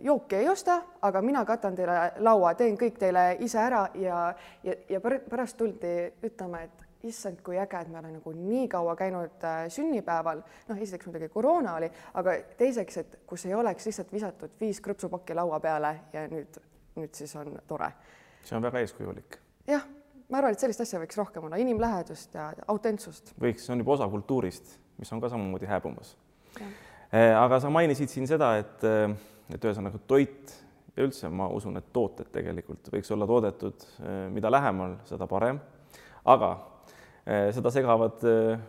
jooki 0.03 0.41
ei 0.41 0.49
osta, 0.51 0.81
aga 1.07 1.21
mina 1.25 1.45
katan 1.47 1.77
teile 1.77 1.99
laua, 2.25 2.53
teen 2.59 2.77
kõik 2.79 2.99
teile 3.01 3.29
ise 3.43 3.61
ära 3.63 3.87
ja, 4.01 4.27
ja, 4.63 4.77
ja 4.89 5.01
pärast 5.01 5.57
tuldi 5.59 5.95
ütlema, 6.27 6.65
et 6.67 6.86
issand, 7.05 7.41
kui 7.45 7.57
äge, 7.59 7.79
et 7.81 7.89
me 7.91 7.99
oleme 7.99 8.17
nagu 8.17 8.33
nii 8.33 8.67
kaua 8.71 8.95
käinud 8.97 9.43
äh, 9.45 9.65
sünnipäeval, 9.73 10.41
noh, 10.69 10.79
esiteks 10.81 11.07
muidugi 11.07 11.29
koroona 11.33 11.75
oli, 11.77 11.89
aga 12.17 12.33
teiseks, 12.57 12.97
et 13.03 13.17
kus 13.29 13.45
ei 13.45 13.53
oleks 13.57 13.85
lihtsalt 13.85 14.11
visatud 14.13 14.55
viis 14.61 14.81
krõpsupakki 14.83 15.35
laua 15.37 15.59
peale 15.63 15.93
ja 16.13 16.25
nüüd, 16.31 16.59
nüüd 16.97 17.13
siis 17.17 17.35
on 17.37 17.53
tore. 17.67 17.91
see 18.43 18.57
on 18.57 18.65
väga 18.65 18.81
eeskujulik. 18.81 19.39
jah, 19.69 19.85
ma 20.29 20.41
arvan, 20.41 20.57
et 20.57 20.63
sellist 20.63 20.81
asja 20.81 21.01
võiks 21.01 21.19
rohkem 21.19 21.45
olla, 21.45 21.59
inimlähedust 21.61 22.37
ja 22.37 22.51
autentsust. 22.67 23.33
võiks, 23.41 23.65
see 23.65 23.75
on 23.75 23.83
juba 23.85 23.97
osa 23.97 24.07
kultuurist, 24.09 24.77
mis 24.97 25.11
on 25.13 25.21
ka 25.21 25.29
samamoodi 25.33 25.69
hääbumas. 25.69 26.15
Äh, 26.57 27.33
aga 27.37 27.59
sa 27.61 27.69
mainisid 27.69 28.09
siin 28.09 28.25
seda, 28.27 28.55
et, 28.63 28.81
äh, 28.83 29.13
et 29.53 29.63
ühesõnaga 29.69 30.01
toit 30.07 30.55
ja 30.97 31.05
üldse 31.05 31.29
ma 31.29 31.45
usun, 31.53 31.77
et 31.77 31.93
tooted 31.93 32.31
tegelikult 32.33 32.89
võiks 32.89 33.11
olla 33.13 33.27
toodetud, 33.29 33.83
mida 34.33 34.49
lähemal, 34.49 34.95
seda 35.05 35.27
parem. 35.29 35.59
aga 36.25 36.49
seda 37.27 37.71
segavad 37.73 38.23
eh, 38.23 38.59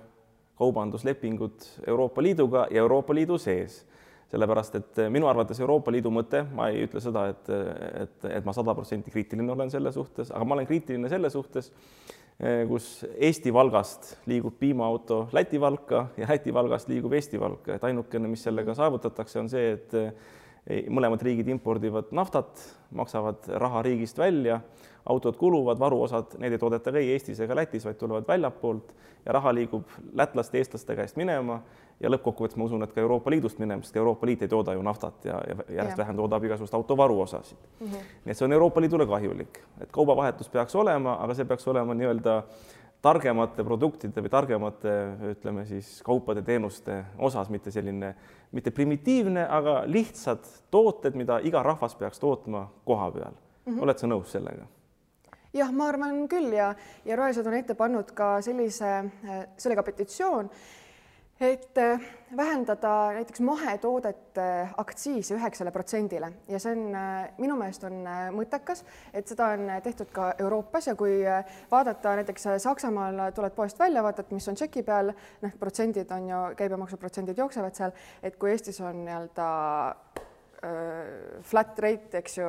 kaubanduslepingud 0.59 1.67
Euroopa 1.87 2.23
Liiduga 2.23 2.67
ja 2.71 2.83
Euroopa 2.83 3.15
Liidu 3.15 3.39
sees. 3.39 3.85
sellepärast, 4.29 4.75
et 4.77 4.99
eh, 4.99 5.07
minu 5.09 5.25
arvates 5.31 5.61
Euroopa 5.61 5.93
Liidu 5.93 6.11
mõte, 6.13 6.43
ma 6.53 6.67
ei 6.69 6.83
ütle 6.85 7.01
seda, 7.01 7.29
et, 7.33 7.47
et, 8.03 8.27
et 8.29 8.45
ma 8.45 8.53
sada 8.53 8.75
protsenti 8.77 9.13
kriitiline 9.15 9.55
olen 9.55 9.71
selle 9.73 9.93
suhtes, 9.95 10.33
aga 10.35 10.45
ma 10.45 10.59
olen 10.59 10.69
kriitiline 10.69 11.09
selle 11.09 11.31
suhtes, 11.33 11.71
kus 12.69 13.07
Eesti 13.17 13.51
Valgast 13.51 14.13
liigub 14.31 14.59
piimaauto 14.61 15.25
Läti 15.35 15.59
Valka 15.59 16.05
ja 16.21 16.29
Läti 16.29 16.53
Valgast 16.55 16.93
liigub 16.93 17.17
Eesti 17.17 17.41
Valka, 17.41 17.75
et 17.75 17.87
ainukene, 17.89 18.29
mis 18.31 18.45
sellega 18.47 18.77
saavutatakse, 18.79 19.41
on 19.41 19.49
see, 19.51 19.73
et 19.79 20.93
mõlemad 20.93 21.25
riigid 21.25 21.49
impordivad 21.51 22.13
naftat, 22.15 22.61
maksavad 22.95 23.49
raha 23.65 23.83
riigist 23.89 24.21
välja 24.21 24.61
autod 25.09 25.37
kuluvad, 25.37 25.79
varuosad, 25.81 26.37
need 26.39 26.53
ei 26.53 26.61
toodeta 26.61 26.93
ka 26.93 27.01
ei 27.01 27.13
Eestis 27.15 27.41
ega 27.41 27.57
Lätis, 27.57 27.85
vaid 27.85 27.97
tulevad 27.97 28.29
väljapoolt 28.29 28.95
ja 29.27 29.33
raha 29.33 29.55
liigub 29.55 29.89
lätlaste, 30.17 30.59
eestlaste 30.59 30.97
käest 30.97 31.17
minema 31.17 31.61
ja 32.01 32.11
lõppkokkuvõttes 32.13 32.59
ma 32.59 32.69
usun, 32.69 32.85
et 32.85 32.93
ka 32.95 33.01
Euroopa 33.01 33.31
Liidust 33.33 33.59
minema, 33.59 33.83
sest 33.83 33.97
Euroopa 33.97 34.27
Liit 34.29 34.45
ei 34.45 34.53
tooda 34.53 34.75
ju 34.77 34.83
naftat 34.85 35.25
ja, 35.25 35.41
ja 35.49 35.57
järjest 35.81 35.99
vähem 35.99 36.17
toodab 36.17 36.45
igasugust 36.45 36.75
autovaruosasid 36.75 37.59
mm. 37.59 37.87
-hmm. 37.87 38.11
nii 38.25 38.35
et 38.35 38.39
see 38.39 38.47
on 38.47 38.53
Euroopa 38.53 38.81
Liidule 38.81 39.07
kahjulik, 39.07 39.63
et 39.81 39.93
kaubavahetus 39.93 40.49
peaks 40.49 40.77
olema, 40.77 41.17
aga 41.21 41.35
see 41.35 41.45
peaks 41.45 41.69
olema 41.69 41.95
nii-öelda 41.95 42.43
targemate 43.03 43.65
produktide 43.65 44.23
või 44.23 44.31
targemate, 44.31 44.95
ütleme 45.33 45.65
siis 45.67 46.01
kaupade, 46.07 46.43
teenuste 46.43 47.05
osas, 47.19 47.49
mitte 47.49 47.71
selline, 47.71 48.15
mitte 48.53 48.71
primitiivne, 48.71 49.47
aga 49.49 49.83
lihtsad 49.87 50.47
tooted, 50.71 51.15
mida 51.15 51.39
iga 51.39 51.63
rahvas 51.63 51.95
peaks 51.95 52.19
tootma 52.19 52.69
koha 52.85 53.11
peal 53.11 53.33
mm. 53.33 53.73
-hmm. 53.73 53.83
oled 53.83 53.99
sa 53.99 54.07
nõus 54.07 54.33
sellega? 54.33 54.67
Jah, 55.55 55.71
ma 55.73 55.89
arvan 55.89 56.27
küll 56.29 56.53
ja, 56.53 56.75
ja 57.05 57.17
rohelised 57.17 57.47
on 57.47 57.57
ette 57.57 57.75
pannud 57.79 58.13
ka 58.17 58.39
sellise, 58.45 58.99
sellega 59.57 59.83
petitsioon, 59.87 60.51
et 61.41 61.79
äh, 61.79 62.01
vähendada 62.37 63.13
näiteks 63.15 63.41
mahetoodete 63.41 64.69
aktsiisi 64.77 65.35
üheksale 65.35 65.71
protsendile. 65.71 66.33
Ja 66.49 66.59
see 66.59 66.75
on 66.75 66.95
äh, 66.99 67.29
minu 67.39 67.55
meelest 67.59 67.85
on 67.87 68.01
äh, 68.07 68.25
mõttekas, 68.35 68.83
et 69.15 69.31
seda 69.31 69.53
on 69.55 69.71
tehtud 69.85 70.11
ka 70.15 70.33
Euroopas 70.43 70.91
ja 70.91 70.97
kui 70.99 71.21
vaadata 71.71 72.17
näiteks 72.19 72.49
Saksamaal 72.65 73.29
tuled 73.37 73.55
poest 73.55 73.79
välja, 73.79 74.03
vaatad, 74.03 74.33
mis 74.35 74.49
on 74.51 74.59
tšeki 74.59 74.83
peal, 74.83 75.13
noh, 75.43 75.59
protsendid 75.61 76.11
on 76.15 76.27
ju, 76.33 76.41
käibemaksuprotsendid 76.59 77.39
jooksevad 77.39 77.79
seal, 77.79 77.95
et 78.23 78.37
kui 78.37 78.51
Eestis 78.51 78.81
on 78.83 79.05
nii-öelda 79.05 79.51
flat 81.47 81.77
rate, 81.79 82.19
eks 82.19 82.41
ju, 82.41 82.47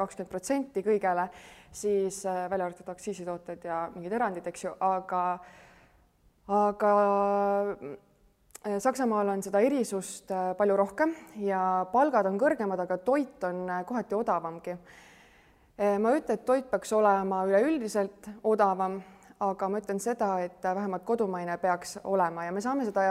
kakskümmend 0.00 0.30
protsenti 0.30 0.80
kõigele 0.86 1.26
siis 1.72 2.26
äh, 2.26 2.50
välja 2.50 2.66
arvatud 2.66 2.88
aktsiisitooted 2.88 3.64
ja 3.64 3.82
mingid 3.94 4.12
erandid, 4.12 4.46
eks 4.46 4.64
ju, 4.64 4.72
aga, 4.80 5.22
aga 6.48 6.94
äh, 7.72 8.78
Saksamaal 8.78 9.32
on 9.32 9.42
seda 9.42 9.62
erisust 9.64 10.30
äh, 10.30 10.52
palju 10.58 10.76
rohkem 10.78 11.14
ja 11.42 11.62
palgad 11.92 12.28
on 12.30 12.38
kõrgemad, 12.40 12.84
aga 12.84 13.00
toit 13.02 13.44
on 13.48 13.64
kohati 13.88 14.18
odavamgi. 14.18 14.76
ma 15.82 16.10
ei 16.12 16.20
ütle, 16.20 16.34
et 16.36 16.44
toit 16.46 16.66
peaks 16.70 16.92
olema 16.92 17.40
üleüldiselt 17.48 18.28
odavam 18.44 19.00
aga 19.42 19.68
ma 19.68 19.80
ütlen 19.82 19.98
seda, 20.02 20.28
et 20.44 20.62
vähemalt 20.62 21.04
kodumaine 21.06 21.56
peaks 21.58 21.96
olema 22.04 22.44
ja 22.46 22.52
me 22.54 22.60
saame 22.62 22.86
seda 22.86 23.04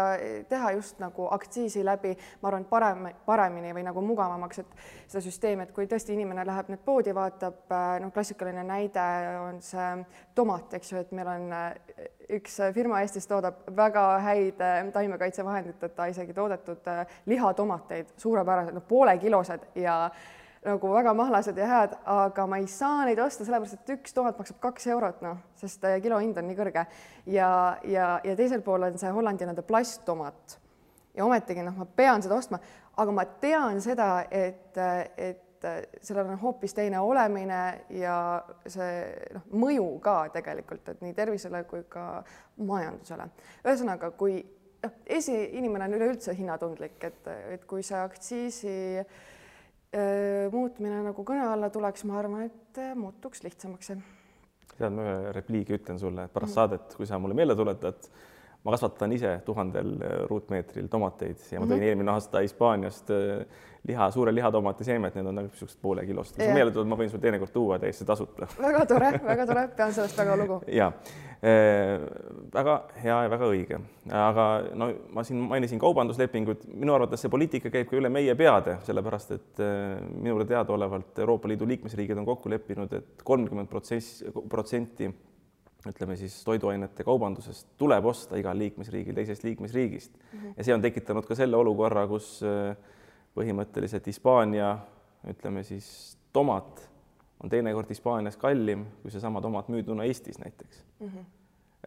teha 0.50 0.72
just 0.78 1.00
nagu 1.04 1.28
aktsiisi 1.36 1.84
läbi, 1.86 2.14
ma 2.42 2.52
arvan, 2.52 2.66
parem, 2.70 3.10
paremini 3.26 3.74
või 3.76 3.84
nagu 3.88 4.04
mugavamaks, 4.06 4.64
et 4.64 4.82
seda 5.12 5.24
süsteemi, 5.26 5.68
et 5.68 5.76
kui 5.76 5.90
tõesti 5.92 6.16
inimene 6.16 6.46
läheb 6.48 6.72
nüüd 6.72 6.84
poodi, 6.86 7.14
vaatab, 7.16 7.64
noh, 8.04 8.14
klassikaline 8.16 8.64
näide 8.68 9.08
on 9.42 9.62
see 9.66 9.90
tomat, 10.36 10.78
eks 10.80 10.94
ju, 10.94 11.04
et 11.04 11.16
meil 11.16 11.32
on 11.32 11.48
üks 12.32 12.60
firma 12.76 13.02
Eestis 13.04 13.28
toodab 13.28 13.66
väga 13.76 14.06
häid 14.24 14.62
taimekaitsevahenditeta 14.94 16.08
isegi 16.14 16.36
toodetud 16.38 16.88
lihatomateid, 17.28 18.16
suurepärased, 18.22 18.78
no 18.78 18.84
poolekilosed 18.88 19.68
ja 19.84 19.98
nagu 20.66 20.92
väga 20.94 21.14
mahlased 21.18 21.58
ja 21.58 21.68
head, 21.68 21.94
aga 22.06 22.46
ma 22.50 22.60
ei 22.62 22.68
saa 22.70 23.06
neid 23.08 23.20
osta, 23.22 23.46
sellepärast 23.46 23.80
et 23.80 23.94
üks 23.96 24.14
tomat 24.14 24.38
maksab 24.38 24.60
kaks 24.62 24.88
eurot, 24.94 25.22
noh, 25.26 25.40
sest 25.58 25.86
äh, 25.90 25.98
kilo 26.04 26.20
hind 26.22 26.38
on 26.38 26.46
nii 26.50 26.58
kõrge. 26.58 26.86
ja, 27.34 27.52
ja, 27.84 28.10
ja 28.24 28.36
teisel 28.38 28.62
pool 28.66 28.86
on 28.86 29.00
see 29.02 29.14
Hollandi 29.14 29.48
nii-öelda 29.48 29.66
plasttomat. 29.66 30.60
ja 31.18 31.26
ometigi 31.26 31.66
noh, 31.66 31.80
ma 31.82 31.88
pean 31.96 32.22
seda 32.22 32.38
ostma, 32.38 32.62
aga 33.02 33.16
ma 33.16 33.26
tean 33.42 33.82
seda, 33.82 34.12
et, 34.30 34.78
et 35.18 35.66
sellel 36.02 36.30
on 36.30 36.40
hoopis 36.42 36.74
teine 36.78 37.02
olemine 37.02 37.62
ja 37.98 38.16
see 38.70 39.02
noh, 39.34 39.50
mõju 39.66 39.90
ka 40.06 40.16
tegelikult, 40.38 40.94
et 40.94 41.02
nii 41.02 41.18
tervisele 41.18 41.66
kui 41.70 41.88
ka 41.90 42.22
majandusele. 42.62 43.32
ühesõnaga, 43.66 44.14
kui 44.14 44.44
noh, 44.86 44.96
esiinimene 45.10 45.90
on 45.90 45.98
üleüldse 45.98 46.38
hinnatundlik, 46.38 47.02
et, 47.02 47.30
et 47.58 47.66
kui 47.66 47.82
see 47.86 47.98
aktsiisi 47.98 48.80
äh, 49.02 49.22
muutmine 50.52 51.02
nagu 51.04 51.24
kõne 51.28 51.44
alla 51.52 51.68
tuleks, 51.74 52.06
ma 52.08 52.20
arvan, 52.22 52.46
et 52.48 52.78
muutuks 52.96 53.44
lihtsamaks. 53.44 53.92
tead, 54.78 54.94
ma 54.96 55.04
ühe 55.04 55.34
repliigi 55.36 55.76
ütlen 55.76 56.00
sulle 56.00 56.30
pärast 56.32 56.54
mm. 56.54 56.56
saadet, 56.56 56.96
kui 56.96 57.10
sa 57.10 57.20
mulle 57.20 57.36
meelde 57.36 57.58
tuletad 57.60 58.08
ma 58.64 58.76
kasvatan 58.76 59.12
ise 59.16 59.40
tuhandel 59.46 59.96
ruutmeetril 60.30 60.88
tomateid 60.92 61.40
ja 61.52 61.60
ma 61.60 61.66
tõin 61.66 61.76
mm 61.76 61.82
-hmm. 61.82 61.90
eelmine 61.90 62.12
aasta 62.12 62.44
Hispaaniast 62.46 63.10
liha, 63.88 64.12
suure 64.12 64.34
lihatomati 64.36 64.84
seemet, 64.84 65.16
need 65.16 65.26
on 65.26 65.36
nagu 65.40 65.50
niisugused 65.50 65.80
poole 65.82 66.06
kilost. 66.06 66.36
kui 66.36 66.46
sa 66.46 66.54
meelde 66.54 66.74
tuled, 66.76 66.90
ma 66.90 66.98
võin 67.00 67.10
sulle 67.10 67.24
teinekord 67.24 67.54
tuua 67.54 67.80
täiesti 67.82 68.06
tasuta. 68.06 68.48
väga 68.62 68.86
tore, 68.90 69.10
väga 69.32 69.46
tore, 69.50 69.64
pean 69.78 69.94
sellest 69.96 70.18
väga 70.22 70.36
lugu. 70.38 70.60
ja 70.70 70.92
äh, 71.42 72.06
väga 72.54 72.76
hea 73.02 73.18
ja 73.26 73.32
väga 73.34 73.50
õige, 73.56 73.82
aga 74.22 74.48
no 74.78 74.92
ma 75.18 75.26
siin 75.26 75.42
mainisin 75.50 75.82
kaubanduslepingut, 75.82 76.68
minu 76.76 76.94
arvates 76.98 77.26
see 77.26 77.34
poliitika 77.34 77.74
käib 77.74 77.90
ka 77.90 77.98
üle 77.98 78.14
meie 78.14 78.38
peade, 78.38 78.78
sellepärast 78.86 79.36
et 79.38 79.66
äh, 79.66 79.98
minule 80.14 80.46
teadaolevalt 80.50 81.26
Euroopa 81.26 81.50
Liidu 81.50 81.70
liikmesriigid 81.74 82.22
on 82.22 82.30
kokku 82.30 82.54
leppinud 82.54 82.94
et, 82.94 83.12
et 83.16 83.26
kolmkümmend 83.26 83.72
protsessi, 83.72 84.30
protsenti 84.50 85.10
ütleme 85.90 86.16
siis 86.20 86.36
toiduainete 86.46 87.04
kaubandusest 87.04 87.68
tuleb 87.78 88.06
osta 88.06 88.38
igal 88.38 88.58
liikmesriigil 88.58 89.16
teisest 89.18 89.44
liikmesriigist 89.44 90.14
mm 90.18 90.40
-hmm. 90.40 90.54
ja 90.58 90.64
see 90.64 90.74
on 90.74 90.82
tekitanud 90.82 91.26
ka 91.26 91.36
selle 91.36 91.58
olukorra, 91.58 92.08
kus 92.08 92.44
äh, 92.44 92.78
põhimõtteliselt 93.36 94.06
Hispaania, 94.06 94.78
ütleme 95.28 95.64
siis 95.64 96.18
tomat 96.34 96.90
on 97.44 97.50
teinekord 97.50 97.90
Hispaanias 97.90 98.38
kallim 98.38 98.86
kui 99.02 99.12
seesama 99.12 99.42
tomat 99.42 99.70
müüduna 99.70 100.04
Eestis 100.04 100.40
näiteks 100.40 100.84
mm. 101.00 101.08
-hmm. 101.08 101.26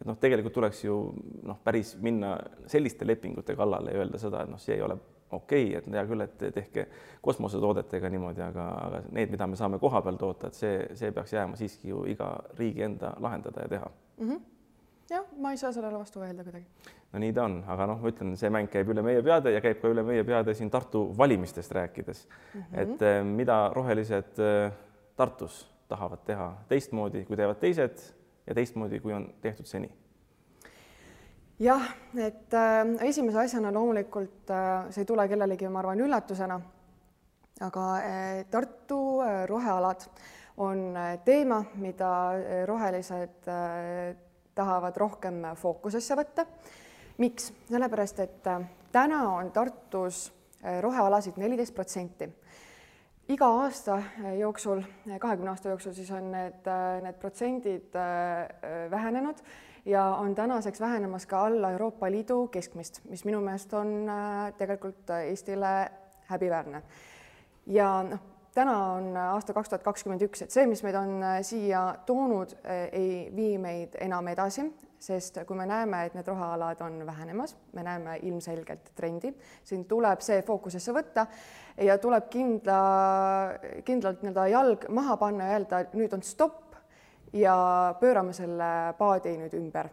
et 0.01 0.05
noh, 0.05 0.17
tegelikult 0.17 0.53
tuleks 0.53 0.83
ju 0.83 1.13
noh, 1.43 1.59
päris 1.63 1.97
minna 2.01 2.37
selliste 2.67 3.07
lepingute 3.07 3.55
kallale 3.55 3.91
ja 3.91 3.97
öelda 3.97 4.17
seda, 4.17 4.43
et 4.43 4.49
noh, 4.49 4.59
see 4.59 4.75
ei 4.75 4.81
ole 4.81 4.97
okei 5.31 5.67
okay,, 5.67 5.77
et 5.77 5.87
hea 5.93 6.05
küll, 6.07 6.21
et 6.21 6.43
tehke 6.53 6.87
kosmosetoodetega 7.21 8.09
niimoodi, 8.09 8.41
aga, 8.45 8.65
aga 8.87 9.03
need, 9.11 9.31
mida 9.33 9.47
me 9.47 9.55
saame 9.59 9.79
kohapeal 9.81 10.17
toota, 10.21 10.47
et 10.47 10.59
see, 10.59 10.75
see 10.93 11.11
peaks 11.11 11.33
jääma 11.33 11.57
siiski 11.59 11.89
ju 11.89 12.03
iga 12.09 12.35
riigi 12.59 12.85
enda 12.85 13.15
lahendada 13.19 13.65
ja 13.65 13.73
teha 13.77 13.89
mm. 14.17 14.29
-hmm 14.29 14.43
jah, 15.09 15.25
ma 15.37 15.51
ei 15.51 15.57
saa 15.57 15.71
sellele 15.71 15.99
vastu 15.99 16.19
vaielda 16.19 16.43
kuidagi. 16.43 16.65
no 17.11 17.19
nii 17.19 17.33
ta 17.33 17.43
on, 17.45 17.59
aga 17.67 17.87
noh, 17.91 18.01
ma 18.01 18.11
ütlen, 18.11 18.33
see 18.39 18.49
mäng 18.53 18.69
käib 18.71 18.89
üle 18.93 19.03
meie 19.05 19.21
peade 19.25 19.53
ja 19.53 19.61
käib 19.61 19.81
ka 19.81 19.91
üle 19.91 20.03
meie 20.05 20.23
peade 20.27 20.53
siin 20.57 20.71
Tartu 20.73 21.05
valimistest 21.17 21.71
rääkides 21.71 22.27
mm. 22.27 22.61
-hmm. 22.61 22.79
et 22.81 23.01
eh, 23.01 23.23
mida 23.23 23.59
rohelised 23.73 24.39
eh, 24.39 24.71
Tartus 25.15 25.65
tahavad 25.87 26.25
teha 26.25 26.53
teistmoodi, 26.69 27.25
kui 27.25 27.37
teevad 27.37 27.59
teised 27.61 28.01
ja 28.47 28.55
teistmoodi, 28.55 28.99
kui 28.99 29.13
on 29.13 29.29
tehtud 29.41 29.65
seni? 29.65 29.91
Jah, 31.59 31.83
et 32.17 32.53
äh, 32.53 33.07
esimese 33.07 33.39
asjana 33.45 33.71
loomulikult 33.73 34.49
äh, 34.51 34.89
see 34.91 35.03
ei 35.03 35.09
tule 35.09 35.27
kellelegi, 35.31 35.69
ma 35.69 35.79
arvan, 35.79 36.01
üllatusena. 36.03 36.59
aga 37.61 37.83
äh, 37.97 38.45
Tartu 38.51 39.21
äh, 39.21 39.45
rohealad 39.47 40.09
on 40.57 40.97
äh, 40.97 41.19
teema, 41.25 41.63
mida 41.75 42.11
äh, 42.35 42.65
rohelised 42.67 43.47
äh, 43.47 44.15
tahavad 44.55 44.97
rohkem 44.97 45.43
fookusesse 45.55 46.15
võtta. 46.15 46.45
miks? 47.17 47.53
sellepärast, 47.69 48.19
et 48.19 48.47
äh, 48.47 48.65
täna 48.91 49.21
on 49.37 49.51
Tartus 49.51 50.31
äh, 50.63 50.81
rohealasid 50.81 51.37
neliteist 51.37 51.75
protsenti. 51.75 52.29
iga 53.27 53.47
aasta 53.47 53.95
äh, 53.95 54.37
jooksul, 54.39 54.81
kahekümne 55.19 55.49
aasta 55.49 55.69
jooksul 55.69 55.93
siis 55.93 56.11
on 56.11 56.31
need, 56.31 56.67
need 57.03 57.15
protsendid 57.19 57.95
vähenenud 58.91 59.39
ja 59.85 60.05
on 60.05 60.35
tänaseks 60.35 60.79
vähenemas 60.79 61.25
ka 61.25 61.45
alla 61.45 61.71
Euroopa 61.71 62.11
Liidu 62.11 62.47
keskmist, 62.47 63.01
mis 63.09 63.25
minu 63.25 63.41
meelest 63.41 63.73
on 63.73 64.11
tegelikult 64.57 65.09
Eestile 65.09 65.91
häbiväärne. 66.29 66.81
ja 67.67 68.03
noh, 68.03 68.19
täna 68.55 68.77
on 68.93 69.17
aasta 69.17 69.53
kaks 69.53 69.69
tuhat 69.69 69.83
kakskümmend 69.83 70.23
üks, 70.25 70.45
et 70.45 70.53
see, 70.53 70.65
mis 70.69 70.81
meid 70.85 70.95
on 70.95 71.19
äh, 71.23 71.37
siia 71.43 71.83
toonud, 72.07 72.55
äh, 72.63 72.87
ei 72.95 73.31
vii 73.35 73.57
meid 73.61 73.97
enam 74.01 74.27
edasi, 74.31 74.65
sest 75.05 75.41
kui 75.47 75.57
me 75.59 75.67
näeme, 75.69 76.05
et 76.07 76.15
need 76.15 76.27
rohealad 76.27 76.81
on 76.81 77.01
vähenemas, 77.05 77.55
me 77.75 77.83
näeme 77.83 78.17
ilmselgelt 78.23 78.93
trendi, 78.95 79.33
siin 79.63 79.83
tuleb 79.85 80.23
see 80.23 80.39
fookusesse 80.47 80.95
võtta 80.95 81.27
ja 81.83 81.97
tuleb 82.01 82.29
kindla, 82.31 82.79
kindlalt 83.85 84.23
nii-öelda 84.23 84.47
jalg 84.53 84.87
maha 84.89 85.17
panna 85.21 85.49
ja 85.51 85.59
öelda, 85.59 85.83
et 85.83 85.97
nüüd 85.99 86.15
on 86.15 86.23
stopp 86.23 86.64
ja 87.35 87.95
pöörame 87.99 88.33
selle 88.33 88.93
paadi 88.97 89.35
nüüd 89.37 89.53
ümber. 89.57 89.89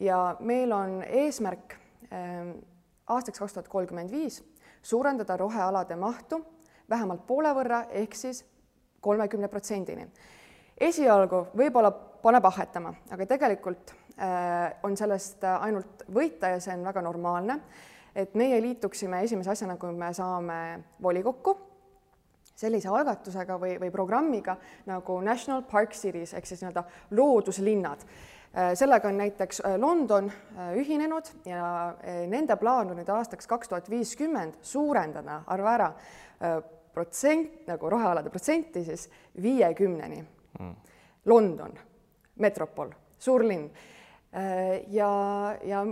ja 0.00 0.36
meil 0.40 0.72
on 0.72 1.02
eesmärk 1.04 1.76
ähm, 2.12 2.56
aastaks 3.06 3.38
kaks 3.38 3.52
tuhat 3.52 3.68
kolmkümmend 3.68 4.10
viis 4.10 4.40
suurendada 4.82 5.36
rohealade 5.36 5.96
mahtu 5.96 6.40
vähemalt 6.90 7.26
poole 7.26 7.52
võrra 7.54 7.84
ehk 7.90 8.14
siis 8.14 8.44
kolmekümne 9.00 9.48
protsendini. 9.48 10.06
esialgu 10.80 11.46
võib-olla 11.56 11.90
paneb 12.22 12.44
ahhetama, 12.44 12.94
aga 13.10 13.26
tegelikult 13.26 13.92
äh, 14.16 14.72
on 14.82 14.96
sellest 14.96 15.44
ainult 15.44 16.06
võita 16.08 16.54
ja 16.54 16.60
see 16.60 16.74
on 16.74 16.84
väga 16.84 17.02
normaalne, 17.02 17.58
et 18.14 18.34
meie 18.34 18.60
liituksime 18.62 19.22
esimese 19.22 19.50
asjana, 19.50 19.76
kui 19.76 19.92
me 19.92 20.12
saame 20.14 20.58
volikokku 21.02 21.71
sellise 22.58 22.90
algatusega 22.92 23.56
või, 23.60 23.76
või 23.80 23.90
programmiga 23.94 24.56
nagu 24.86 25.18
National 25.24 25.64
Park 25.68 25.96
Cities 25.96 26.34
ehk 26.34 26.46
siis 26.46 26.62
nii-öelda 26.62 26.84
looduslinnad. 27.16 28.04
Äh, 28.52 28.72
sellega 28.78 29.08
on 29.08 29.18
näiteks 29.22 29.62
äh, 29.64 29.78
London 29.80 30.28
äh, 30.28 30.74
ühinenud 30.82 31.30
ja 31.48 31.94
nende 32.28 32.56
plaan 32.60 32.92
on 32.92 33.00
nüüd 33.00 33.10
aastaks 33.12 33.48
kaks 33.48 33.72
tuhat 33.72 33.90
viiskümmend 33.90 34.60
suurendada, 34.62 35.42
arva 35.46 35.74
ära, 35.78 35.90
protsent 36.92 37.66
nagu 37.70 37.88
rohealade 37.90 38.30
protsenti 38.30 38.84
siis 38.84 39.08
viiekümneni. 39.42 40.24
Mm.. 40.60 40.74
London, 41.26 41.78
metropol, 42.42 42.90
suur 43.18 43.44
linn. 43.46 43.68
Äh, 44.32 44.82
ja, 44.88 45.12
ja 45.64 45.84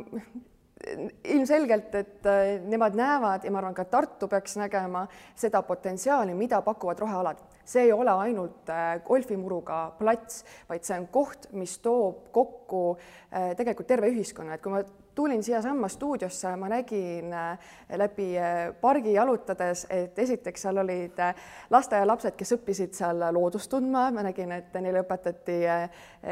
ilmselgelt, 1.24 1.94
et 1.94 2.26
äh, 2.26 2.56
nemad 2.64 2.96
näevad 2.96 3.44
ja 3.44 3.52
ma 3.52 3.60
arvan, 3.60 3.74
ka 3.76 3.84
Tartu 3.84 4.28
peaks 4.28 4.56
nägema 4.56 5.06
seda 5.36 5.62
potentsiaali, 5.62 6.34
mida 6.34 6.62
pakuvad 6.62 6.98
rohealad. 6.98 7.42
see 7.70 7.82
ei 7.86 7.92
ole 7.92 8.10
ainult 8.10 8.70
äh, 8.70 9.02
golfimuruga 9.04 9.92
plats, 9.98 10.44
vaid 10.68 10.84
see 10.84 10.98
on 10.98 11.06
koht, 11.12 11.52
mis 11.52 11.78
toob 11.78 12.30
kokku 12.32 12.96
tegelikult 13.30 13.86
terve 13.86 14.08
ühiskonna, 14.10 14.56
et 14.56 14.62
kui 14.62 14.72
ma 14.72 14.80
tulin 15.14 15.42
siiasamma 15.42 15.88
stuudiosse, 15.88 16.56
ma 16.56 16.68
nägin 16.68 17.32
äh, 17.32 17.58
läbi 17.96 18.38
äh, 18.38 18.74
pargi 18.80 19.12
jalutades, 19.12 19.86
et 19.90 20.18
esiteks 20.18 20.62
seal 20.62 20.80
olid 20.80 21.18
äh, 21.20 21.34
lasteaialapsed, 21.70 22.36
kes 22.38 22.54
õppisid 22.56 22.96
seal 22.96 23.20
loodust 23.34 23.70
tundma, 23.70 24.06
ma 24.14 24.24
nägin, 24.24 24.52
et 24.56 24.78
neile 24.80 25.02
õpetati 25.04 25.58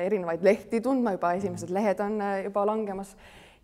erinevaid 0.04 0.46
lehti 0.46 0.80
tundma, 0.84 1.12
juba 1.18 1.34
esimesed 1.36 1.74
lehed 1.74 2.00
on 2.00 2.16
juba 2.46 2.64
langemas 2.70 3.12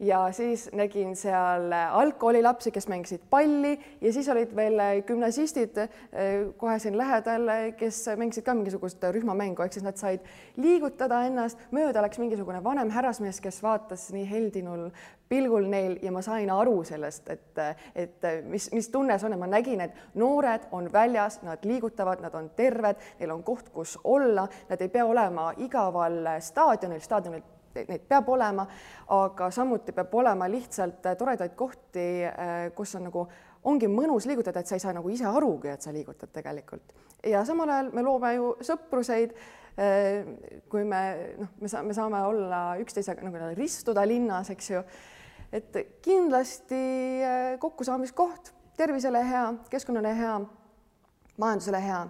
ja 0.05 0.21
siis 0.33 0.69
nägin 0.73 1.17
seal 1.17 1.73
algkoolilapsi, 1.73 2.71
kes 2.71 2.89
mängisid 2.89 3.25
palli. 3.31 3.79
Ja 4.01 4.13
siis 4.13 4.29
olid 4.29 4.53
veel 4.57 4.81
gümnasistid 5.07 5.79
eh, 5.79 5.89
kohe 6.57 6.79
siin 6.79 6.99
lähedal, 6.99 7.49
kes 7.79 8.05
mängisid 8.17 8.45
ka 8.45 8.55
mingisugust 8.55 9.05
rühmamängu, 9.17 9.65
ehk 9.65 9.77
siis 9.77 9.87
nad 9.87 9.99
said 10.01 10.25
liigutada 10.61 11.25
ennast, 11.29 11.61
mööda 11.75 12.05
läks 12.05 12.21
mingisugune 12.23 12.63
vanem 12.65 12.93
härrasmees, 12.95 13.41
kes 13.45 13.63
vaatas 13.65 14.11
nii 14.15 14.27
heldinul 14.31 14.89
pilgul 15.29 15.67
neil 15.71 15.97
ja 16.03 16.13
ma 16.13 16.23
sain 16.23 16.51
aru 16.53 16.83
sellest, 16.85 17.31
et, 17.33 17.61
et 17.97 18.27
mis, 18.49 18.69
mis 18.77 18.89
tunne 18.93 19.17
see 19.19 19.29
on, 19.29 19.37
et 19.37 19.41
ma 19.41 19.49
nägin, 19.51 19.81
et 19.81 20.21
noored 20.21 20.69
on 20.77 20.91
väljas, 20.93 21.41
nad 21.47 21.65
liigutavad, 21.65 22.23
nad 22.23 22.35
on 22.37 22.51
terved, 22.57 23.01
neil 23.21 23.33
on 23.35 23.43
koht, 23.47 23.73
kus 23.75 23.97
olla, 24.05 24.47
nad 24.69 24.85
ei 24.85 24.93
pea 24.93 25.07
olema 25.09 25.51
igaval 25.65 26.21
staadionil, 26.45 27.03
staadionil 27.03 27.43
neid 27.75 28.05
peab 28.09 28.29
olema, 28.35 28.67
aga 29.17 29.51
samuti 29.55 29.95
peab 29.97 30.15
olema 30.15 30.49
lihtsalt 30.51 31.07
äh, 31.07 31.17
toredaid 31.19 31.57
kohti, 31.59 32.07
äh, 32.29 32.55
kus 32.77 32.95
on 32.99 33.09
nagu, 33.09 33.27
ongi 33.71 33.89
mõnus 33.89 34.29
liigutada, 34.29 34.61
et 34.61 34.71
sa 34.71 34.79
ei 34.79 34.83
saa 34.85 34.95
nagu 34.97 35.11
ise 35.13 35.27
arugi, 35.29 35.73
et 35.73 35.83
sa 35.83 35.93
liigutad 35.93 36.33
tegelikult. 36.33 36.95
ja 37.25 37.45
samal 37.45 37.71
ajal 37.71 37.93
me 37.97 38.03
loome 38.03 38.35
ju 38.35 38.51
sõpruseid, 38.65 39.37
äh, 39.79 40.61
kui 40.71 40.85
me 40.85 41.03
noh, 41.39 41.55
me 41.61 41.69
saame, 41.69 41.89
me 41.89 41.97
saame 41.97 42.25
olla 42.29 42.65
üksteisega 42.83 43.25
nagu 43.25 43.55
ristuda 43.57 44.07
linnas, 44.07 44.51
eks 44.51 44.71
ju, 44.71 44.83
et 45.53 45.81
kindlasti 46.03 46.83
kokkusaamiskoht, 47.63 48.53
tervisele 48.77 49.23
hea, 49.25 49.47
keskkonnale 49.71 50.13
hea, 50.19 50.37
majandusele 51.39 51.81
hea, 51.83 52.05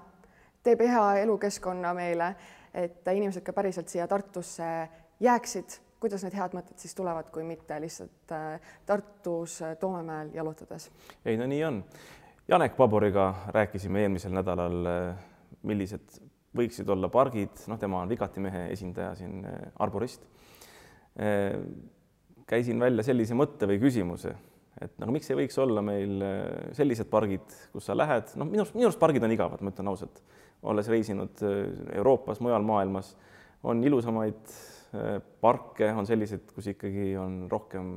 teeb 0.65 0.81
hea 0.89 1.07
elukeskkonna 1.23 1.93
meile, 1.97 2.35
et 2.75 3.07
inimesed 3.13 3.45
ka 3.47 3.53
päriselt 3.53 3.89
siia 3.93 4.07
Tartusse 4.11 4.69
jääksid, 5.21 5.79
kuidas 6.03 6.25
need 6.27 6.37
head 6.37 6.55
mõtted 6.57 6.81
siis 6.81 6.95
tulevad, 6.97 7.31
kui 7.33 7.45
mitte 7.47 7.79
lihtsalt 7.83 8.35
äh, 8.35 8.73
Tartus 8.87 9.61
äh, 9.65 9.77
Toomemäel 9.81 10.35
jalutades? 10.35 10.91
ei, 11.25 11.39
no 11.41 11.49
nii 11.51 11.65
on. 11.65 11.83
Janek 12.49 12.77
Paboriga 12.77 13.31
rääkisime 13.57 14.03
eelmisel 14.05 14.35
nädalal, 14.37 14.81
äh, 14.91 15.23
millised 15.65 16.19
võiksid 16.55 16.91
olla 16.93 17.09
pargid, 17.11 17.65
noh, 17.71 17.79
tema 17.81 18.03
on 18.03 18.11
Vigati 18.11 18.43
mehe 18.43 18.69
esindaja 18.71 19.15
siin, 19.19 19.41
arborist. 19.83 20.23
käisin 22.47 22.79
välja 22.79 23.03
sellise 23.03 23.35
mõtte 23.35 23.67
või 23.67 23.81
küsimuse, 23.83 24.37
et 24.83 24.95
nagu 25.03 25.11
miks 25.15 25.31
ei 25.31 25.39
võiks 25.41 25.59
olla 25.59 25.83
meil 25.83 26.23
sellised 26.77 27.11
pargid, 27.11 27.57
kus 27.73 27.89
sa 27.89 27.97
lähed, 27.97 28.37
noh, 28.39 28.47
minu 28.47 28.63
arust, 28.63 28.77
minu 28.77 28.87
arust 28.87 29.03
pargid 29.03 29.27
on 29.27 29.35
igavad, 29.35 29.65
ma 29.67 29.75
ütlen 29.75 29.91
ausalt, 29.91 30.23
olles 30.63 30.91
reisinud 30.95 31.43
Euroopas, 31.97 32.39
mujal 32.45 32.63
maailmas, 32.63 33.17
on 33.67 33.83
ilusamaid 33.83 34.55
parke, 35.43 35.89
on 35.91 36.07
sellised, 36.07 36.53
kus 36.55 36.69
ikkagi 36.71 37.15
on 37.19 37.45
rohkem 37.51 37.89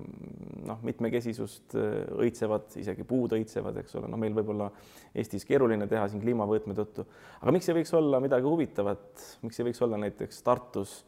noh, 0.66 0.80
mitmekesisust 0.88 1.76
õitsevad, 2.18 2.72
isegi 2.82 3.06
puud 3.08 3.36
õitsevad, 3.38 3.78
eks 3.84 4.00
ole, 4.00 4.10
no 4.12 4.18
meil 4.22 4.34
võib-olla 4.38 4.72
Eestis 5.18 5.46
keeruline 5.46 5.88
teha 5.90 6.08
siin 6.10 6.24
kliimavõtme 6.24 6.76
tõttu, 6.78 7.06
aga 7.42 7.54
miks 7.54 7.70
ei 7.70 7.78
võiks 7.80 7.94
olla 7.98 8.22
midagi 8.24 8.50
huvitavat, 8.50 9.26
miks 9.46 9.62
ei 9.62 9.70
võiks 9.70 9.84
olla 9.86 10.02
näiteks 10.02 10.42
Tartus 10.46 11.00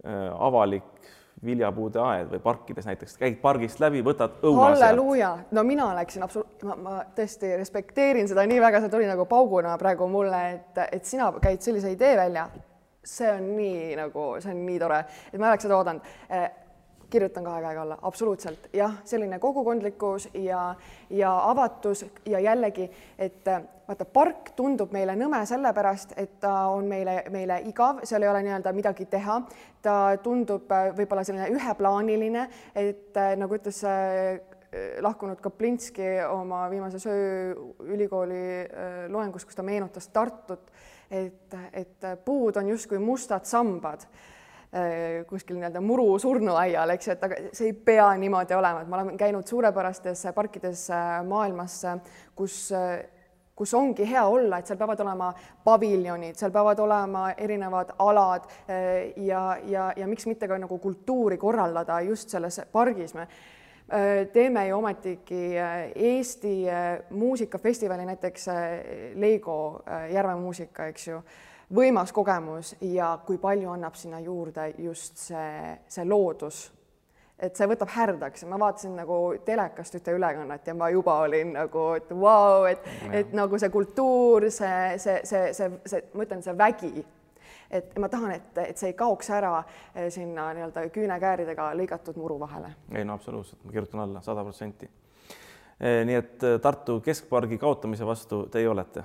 avalik 0.00 1.10
viljapuude 1.44 2.00
aed 2.04 2.32
või 2.34 2.40
parkides 2.44 2.86
näiteks, 2.88 3.16
käid 3.20 3.38
pargist 3.40 3.80
läbi, 3.80 4.02
võtad 4.04 4.42
õuna 4.44 4.70
halleluuja, 4.70 5.30
no 5.56 5.64
mina 5.64 5.88
läksin 5.96 6.24
absoluutselt, 6.26 6.64
ma, 6.68 6.76
ma 6.76 6.96
tõesti 7.16 7.54
respekteerin 7.56 8.28
seda 8.28 8.44
nii 8.48 8.60
väga, 8.60 8.82
see 8.82 8.92
tuli 8.92 9.08
nagu 9.08 9.24
pauguna 9.28 9.76
praegu 9.80 10.08
mulle, 10.10 10.40
et, 10.56 10.82
et 10.98 11.08
sina 11.08 11.30
käid 11.40 11.64
sellise 11.64 11.92
idee 11.94 12.16
välja. 12.20 12.48
See 13.04 13.30
on 13.32 13.52
nii 13.56 13.94
nagu, 13.98 14.32
see 14.40 14.52
on 14.54 14.64
nii 14.66 14.80
tore, 14.80 15.04
et 15.32 15.38
ma 15.40 15.52
oleks 15.52 15.66
seda 15.66 15.78
oodanud. 15.78 16.10
Eh, 16.30 16.50
kirjutan 17.10 17.44
kahe 17.44 17.62
käega 17.62 17.82
alla, 17.82 17.96
absoluutselt. 18.06 18.68
Jah, 18.72 18.92
selline 19.04 19.38
kogukondlikkus 19.42 20.28
ja, 20.34 20.74
ja 21.10 21.32
avatus 21.50 22.04
ja 22.26 22.38
jällegi, 22.40 22.86
et 23.18 23.48
vaata, 23.88 24.04
park 24.04 24.52
tundub 24.56 24.92
meile 24.94 25.16
nõme 25.18 25.40
sellepärast, 25.46 26.14
et 26.20 26.38
ta 26.40 26.52
on 26.70 26.86
meile, 26.86 27.24
meile 27.34 27.58
igav, 27.66 28.04
seal 28.06 28.22
ei 28.22 28.30
ole 28.30 28.44
nii-öelda 28.46 28.72
midagi 28.76 29.08
teha. 29.10 29.40
ta 29.82 29.96
tundub 30.22 30.70
äh, 30.70 30.90
võib-olla 30.96 31.24
selline 31.24 31.48
üheplaaniline, 31.56 32.46
et 32.76 33.16
äh, 33.16 33.34
nagu 33.40 33.58
ütles 33.58 33.82
lahkunud 35.02 35.40
Kaplinski 35.42 36.20
oma 36.30 36.60
viimases 36.70 37.02
ööülikooli 37.10 38.42
loengus, 39.10 39.42
kus 39.42 39.58
ta 39.58 39.64
meenutas 39.66 40.06
Tartut, 40.14 40.70
et, 41.10 41.56
et 41.72 42.10
puud 42.24 42.56
on 42.56 42.68
justkui 42.68 42.98
mustad 43.02 43.48
sambad 43.48 44.06
kuskil 45.26 45.56
nii-öelda 45.58 45.80
muru 45.82 46.12
surnuaial, 46.22 46.92
eks 46.94 47.08
ju, 47.08 47.14
et 47.16 47.24
aga 47.26 47.38
see 47.50 47.72
ei 47.72 47.78
pea 47.88 48.04
niimoodi 48.22 48.54
olema, 48.54 48.84
et 48.84 48.90
ma 48.92 49.00
olen 49.00 49.16
käinud 49.18 49.48
suurepärastes 49.50 50.28
parkides 50.36 50.84
maailmas, 51.26 51.80
kus 52.38 52.68
kus 53.60 53.74
ongi 53.76 54.06
hea 54.08 54.22
olla, 54.24 54.58
et 54.58 54.70
seal 54.70 54.78
peavad 54.80 55.00
olema 55.04 55.28
paviljonid, 55.64 56.38
seal 56.40 56.52
peavad 56.54 56.80
olema 56.80 57.26
erinevad 57.36 57.92
alad 58.00 58.46
eh, 58.48 59.12
ja, 59.26 59.42
ja, 59.68 59.90
ja 60.00 60.08
miks 60.08 60.24
mitte 60.30 60.48
ka 60.48 60.56
nagu 60.62 60.78
kultuuri 60.80 61.36
korraldada 61.40 62.00
just 62.06 62.32
selles 62.32 62.56
pargis. 62.72 63.12
me 63.14 63.26
eh, 63.26 63.59
teeme 64.32 64.66
ju 64.68 64.76
ometigi 64.78 65.44
eh, 65.58 65.92
Eesti 65.94 66.56
muusikafestivali, 67.10 68.06
näiteks 68.06 68.46
Leigo 69.14 69.82
Järve 70.12 70.34
muusika, 70.38 70.86
eks 70.92 71.08
ju, 71.08 71.22
võimas 71.74 72.12
kogemus 72.12 72.74
ja 72.80 73.12
kui 73.26 73.38
palju 73.38 73.70
annab 73.70 73.96
sinna 73.98 74.20
juurde 74.20 74.72
just 74.78 75.18
see, 75.28 75.74
see 75.88 76.06
loodus. 76.06 76.68
Et 77.40 77.56
see 77.56 77.64
võtab 77.70 77.88
härdaks, 77.94 78.42
ma 78.44 78.58
vaatasin 78.60 78.98
nagu 79.00 79.16
telekast 79.46 79.94
ühte 79.96 80.12
ülekannet 80.12 80.66
ja 80.66 80.74
ma 80.76 80.90
juba 80.92 81.14
olin 81.24 81.54
nagu, 81.56 81.86
et 81.96 82.10
vau 82.12 82.26
wow,, 82.26 82.66
et, 82.68 82.84
et 83.16 83.32
nagu 83.32 83.58
see 83.58 83.72
kultuur, 83.72 84.50
see, 84.52 84.98
see, 85.00 85.22
see, 85.24 85.46
see, 85.56 85.70
see, 85.88 86.02
ma 86.12 86.26
ütlen, 86.26 86.44
see 86.44 86.56
vägi, 86.58 86.90
et 87.70 87.98
ma 87.98 88.08
tahan, 88.08 88.32
et, 88.34 88.58
et 88.58 88.78
see 88.78 88.90
ei 88.90 88.96
kaoks 88.98 89.30
ära 89.34 89.52
eh, 89.60 90.08
sinna 90.12 90.50
nii-öelda 90.56 90.86
küünekääridega 90.94 91.70
lõigatud 91.78 92.18
muru 92.18 92.38
vahele. 92.40 92.72
ei 92.94 93.04
no 93.04 93.14
absoluutselt, 93.14 93.62
ma 93.64 93.72
kirjutan 93.72 94.00
alla 94.04 94.22
sada 94.24 94.44
protsenti. 94.46 94.90
Eh, 95.80 96.00
nii 96.06 96.18
et 96.18 96.46
eh, 96.46 96.58
Tartu 96.62 97.00
keskpargi 97.04 97.58
kaotamise 97.58 98.06
vastu 98.06 98.46
teie 98.52 98.68
olete? 98.68 99.04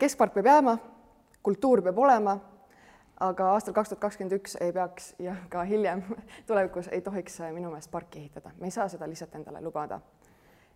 keskpark 0.00 0.32
peab 0.32 0.46
jääma, 0.48 0.72
kultuur 1.44 1.82
peab 1.84 1.98
olema 2.00 2.38
aga 3.20 3.50
aastal 3.52 3.74
kaks 3.76 3.90
tuhat 3.90 4.00
kakskümmend 4.00 4.38
üks 4.38 4.54
ei 4.64 4.72
peaks 4.72 5.10
ja 5.20 5.34
ka 5.52 5.64
hiljem 5.68 6.00
tulevikus 6.48 6.88
ei 6.92 7.02
tohiks 7.04 7.40
minu 7.52 7.68
meelest 7.68 7.90
parki 7.92 8.22
ehitada, 8.24 8.54
me 8.60 8.70
ei 8.70 8.76
saa 8.76 8.88
seda 8.88 9.08
lihtsalt 9.08 9.34
endale 9.36 9.60
lubada. 9.64 10.00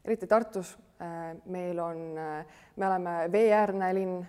eriti 0.05 0.27
Tartus 0.27 0.77
meil 1.45 1.79
on, 1.79 1.97
me 2.77 2.87
oleme 2.87 3.17
veeäärne 3.33 3.95
linn 3.95 4.21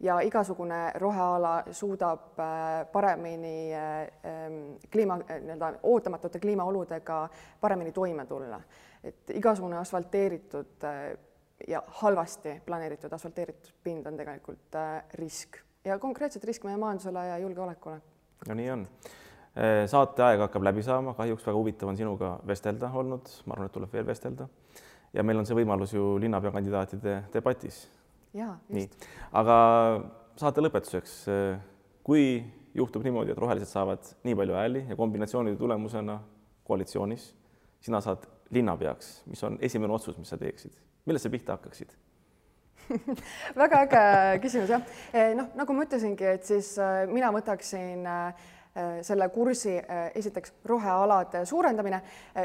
ja 0.00 0.20
igasugune 0.20 0.92
roheala 1.00 1.62
suudab 1.70 2.40
paremini 2.92 3.74
ähm, 3.74 4.58
kliima, 4.92 5.16
nii-öelda 5.16 5.72
ootamatute 5.82 6.40
kliimaoludega 6.40 7.28
paremini 7.60 7.92
toime 7.92 8.26
tulla. 8.26 8.60
et 9.04 9.30
igasugune 9.30 9.76
asfalteeritud 9.78 10.84
ja 11.68 11.82
halvasti 11.86 12.60
planeeritud 12.66 13.12
asfalteeritud 13.12 13.72
pind 13.84 14.06
on 14.06 14.16
tegelikult 14.16 14.76
risk 15.14 15.66
ja 15.86 15.98
konkreetset 15.98 16.44
riski 16.44 16.66
meie 16.66 16.76
majandusele 16.76 17.26
ja 17.26 17.38
julgeolekule. 17.38 18.00
no 18.48 18.54
nii 18.54 18.70
on. 18.70 18.86
Saate 19.88 20.22
aeg 20.22 20.42
hakkab 20.44 20.66
läbi 20.66 20.82
saama, 20.84 21.14
kahjuks 21.16 21.46
väga 21.46 21.56
huvitav 21.56 21.88
on 21.88 21.96
sinuga 21.96 22.34
vestelda 22.46 22.90
olnud, 22.92 23.30
ma 23.46 23.54
arvan, 23.54 23.70
et 23.70 23.72
tuleb 23.72 23.92
veel 23.92 24.06
vestelda. 24.06 24.48
ja 25.14 25.22
meil 25.22 25.38
on 25.40 25.46
see 25.48 25.56
võimalus 25.56 25.94
ju 25.94 26.16
linnapeakandidaatide 26.20 27.22
debatis. 27.32 27.86
Nii, 28.76 28.86
aga 29.40 29.56
saate 30.36 30.64
lõpetuseks, 30.64 31.18
eh, 31.32 31.58
kui 32.06 32.26
juhtub 32.76 33.04
niimoodi, 33.06 33.32
et 33.32 33.40
rohelised 33.40 33.70
saavad 33.72 34.04
nii 34.26 34.36
palju 34.38 34.56
hääli 34.58 34.86
ja 34.90 34.96
kombinatsioonide 34.98 35.56
tulemusena 35.60 36.18
koalitsioonis, 36.68 37.30
sina 37.80 38.02
saad 38.04 38.26
linnapeaks, 38.52 39.22
mis 39.30 39.42
on 39.46 39.56
esimene 39.64 39.96
otsus, 39.96 40.18
mis 40.18 40.28
sa 40.32 40.38
teeksid, 40.40 40.74
millest 41.06 41.26
sa 41.26 41.32
pihta 41.32 41.56
hakkaksid? 41.56 41.96
väga 43.62 43.80
äge 43.86 44.02
küsimus 44.44 44.70
jah. 44.70 44.84
Eh, 45.12 45.32
noh, 45.38 45.48
nagu 45.58 45.74
ma 45.74 45.86
ütlesingi, 45.86 46.28
et 46.36 46.46
siis 46.46 46.72
eh, 46.82 47.06
mina 47.10 47.32
võtaksin 47.34 48.06
eh, 48.06 48.44
selle 49.02 49.28
kursi 49.32 49.72
esiteks 50.14 50.52
rohealade 50.64 51.44
suurendamine 51.48 52.00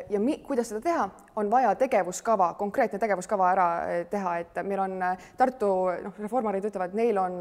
ja 0.09 0.19
mi, 0.19 0.37
kuidas 0.47 0.71
seda 0.71 0.81
teha, 0.81 1.07
on 1.35 1.51
vaja 1.51 1.73
tegevuskava, 1.75 2.53
konkreetne 2.59 2.99
tegevuskava 2.99 3.49
ära 3.51 3.67
teha, 4.09 4.37
et 4.39 4.61
meil 4.63 4.83
on 4.85 4.97
Tartu 5.37 5.71
noh, 6.05 6.15
reformarid 6.19 6.65
ütlevad, 6.71 6.95
neil 6.95 7.19
on 7.19 7.37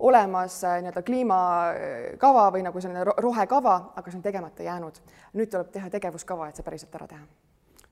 olemas 0.00 0.60
nii-öelda 0.64 1.02
kliimakava 1.04 2.46
või 2.52 2.64
nagu 2.64 2.80
selline 2.80 3.04
rohekava, 3.08 3.74
aga 3.96 4.10
see 4.10 4.20
on 4.20 4.28
tegemata 4.28 4.64
jäänud. 4.64 5.02
nüüd 5.34 5.50
tuleb 5.52 5.72
teha 5.72 5.90
tegevuskava, 5.90 6.48
et 6.48 6.56
see 6.56 6.64
päriselt 6.64 6.94
ära 7.00 7.08
teha. 7.08 7.26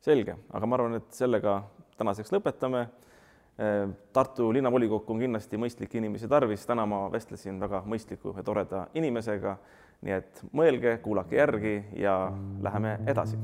selge, 0.01 0.37
aga 0.53 0.67
ma 0.67 0.77
arvan, 0.81 1.01
et 1.01 1.13
sellega 1.13 1.63
tänaseks 1.97 2.33
lõpetame 2.33 2.87
Äh, 3.59 3.89
Tartu 4.13 4.53
linnavolikokku 4.55 5.13
on 5.13 5.19
kindlasti 5.25 5.59
mõistlikke 5.59 5.99
inimesi 5.99 6.29
tarvis, 6.31 6.63
täna 6.67 6.85
ma 6.87 7.01
vestlesin 7.11 7.57
väga 7.59 7.81
mõistliku 7.91 8.31
ja 8.37 8.45
toreda 8.47 8.85
inimesega. 8.95 9.57
Nii 10.03 10.15
et 10.15 10.43
mõelge, 10.53 10.99
kuulake 11.03 11.37
järgi 11.37 11.75
ja 11.99 12.21
läheme 12.63 12.99
edasi 13.07 13.39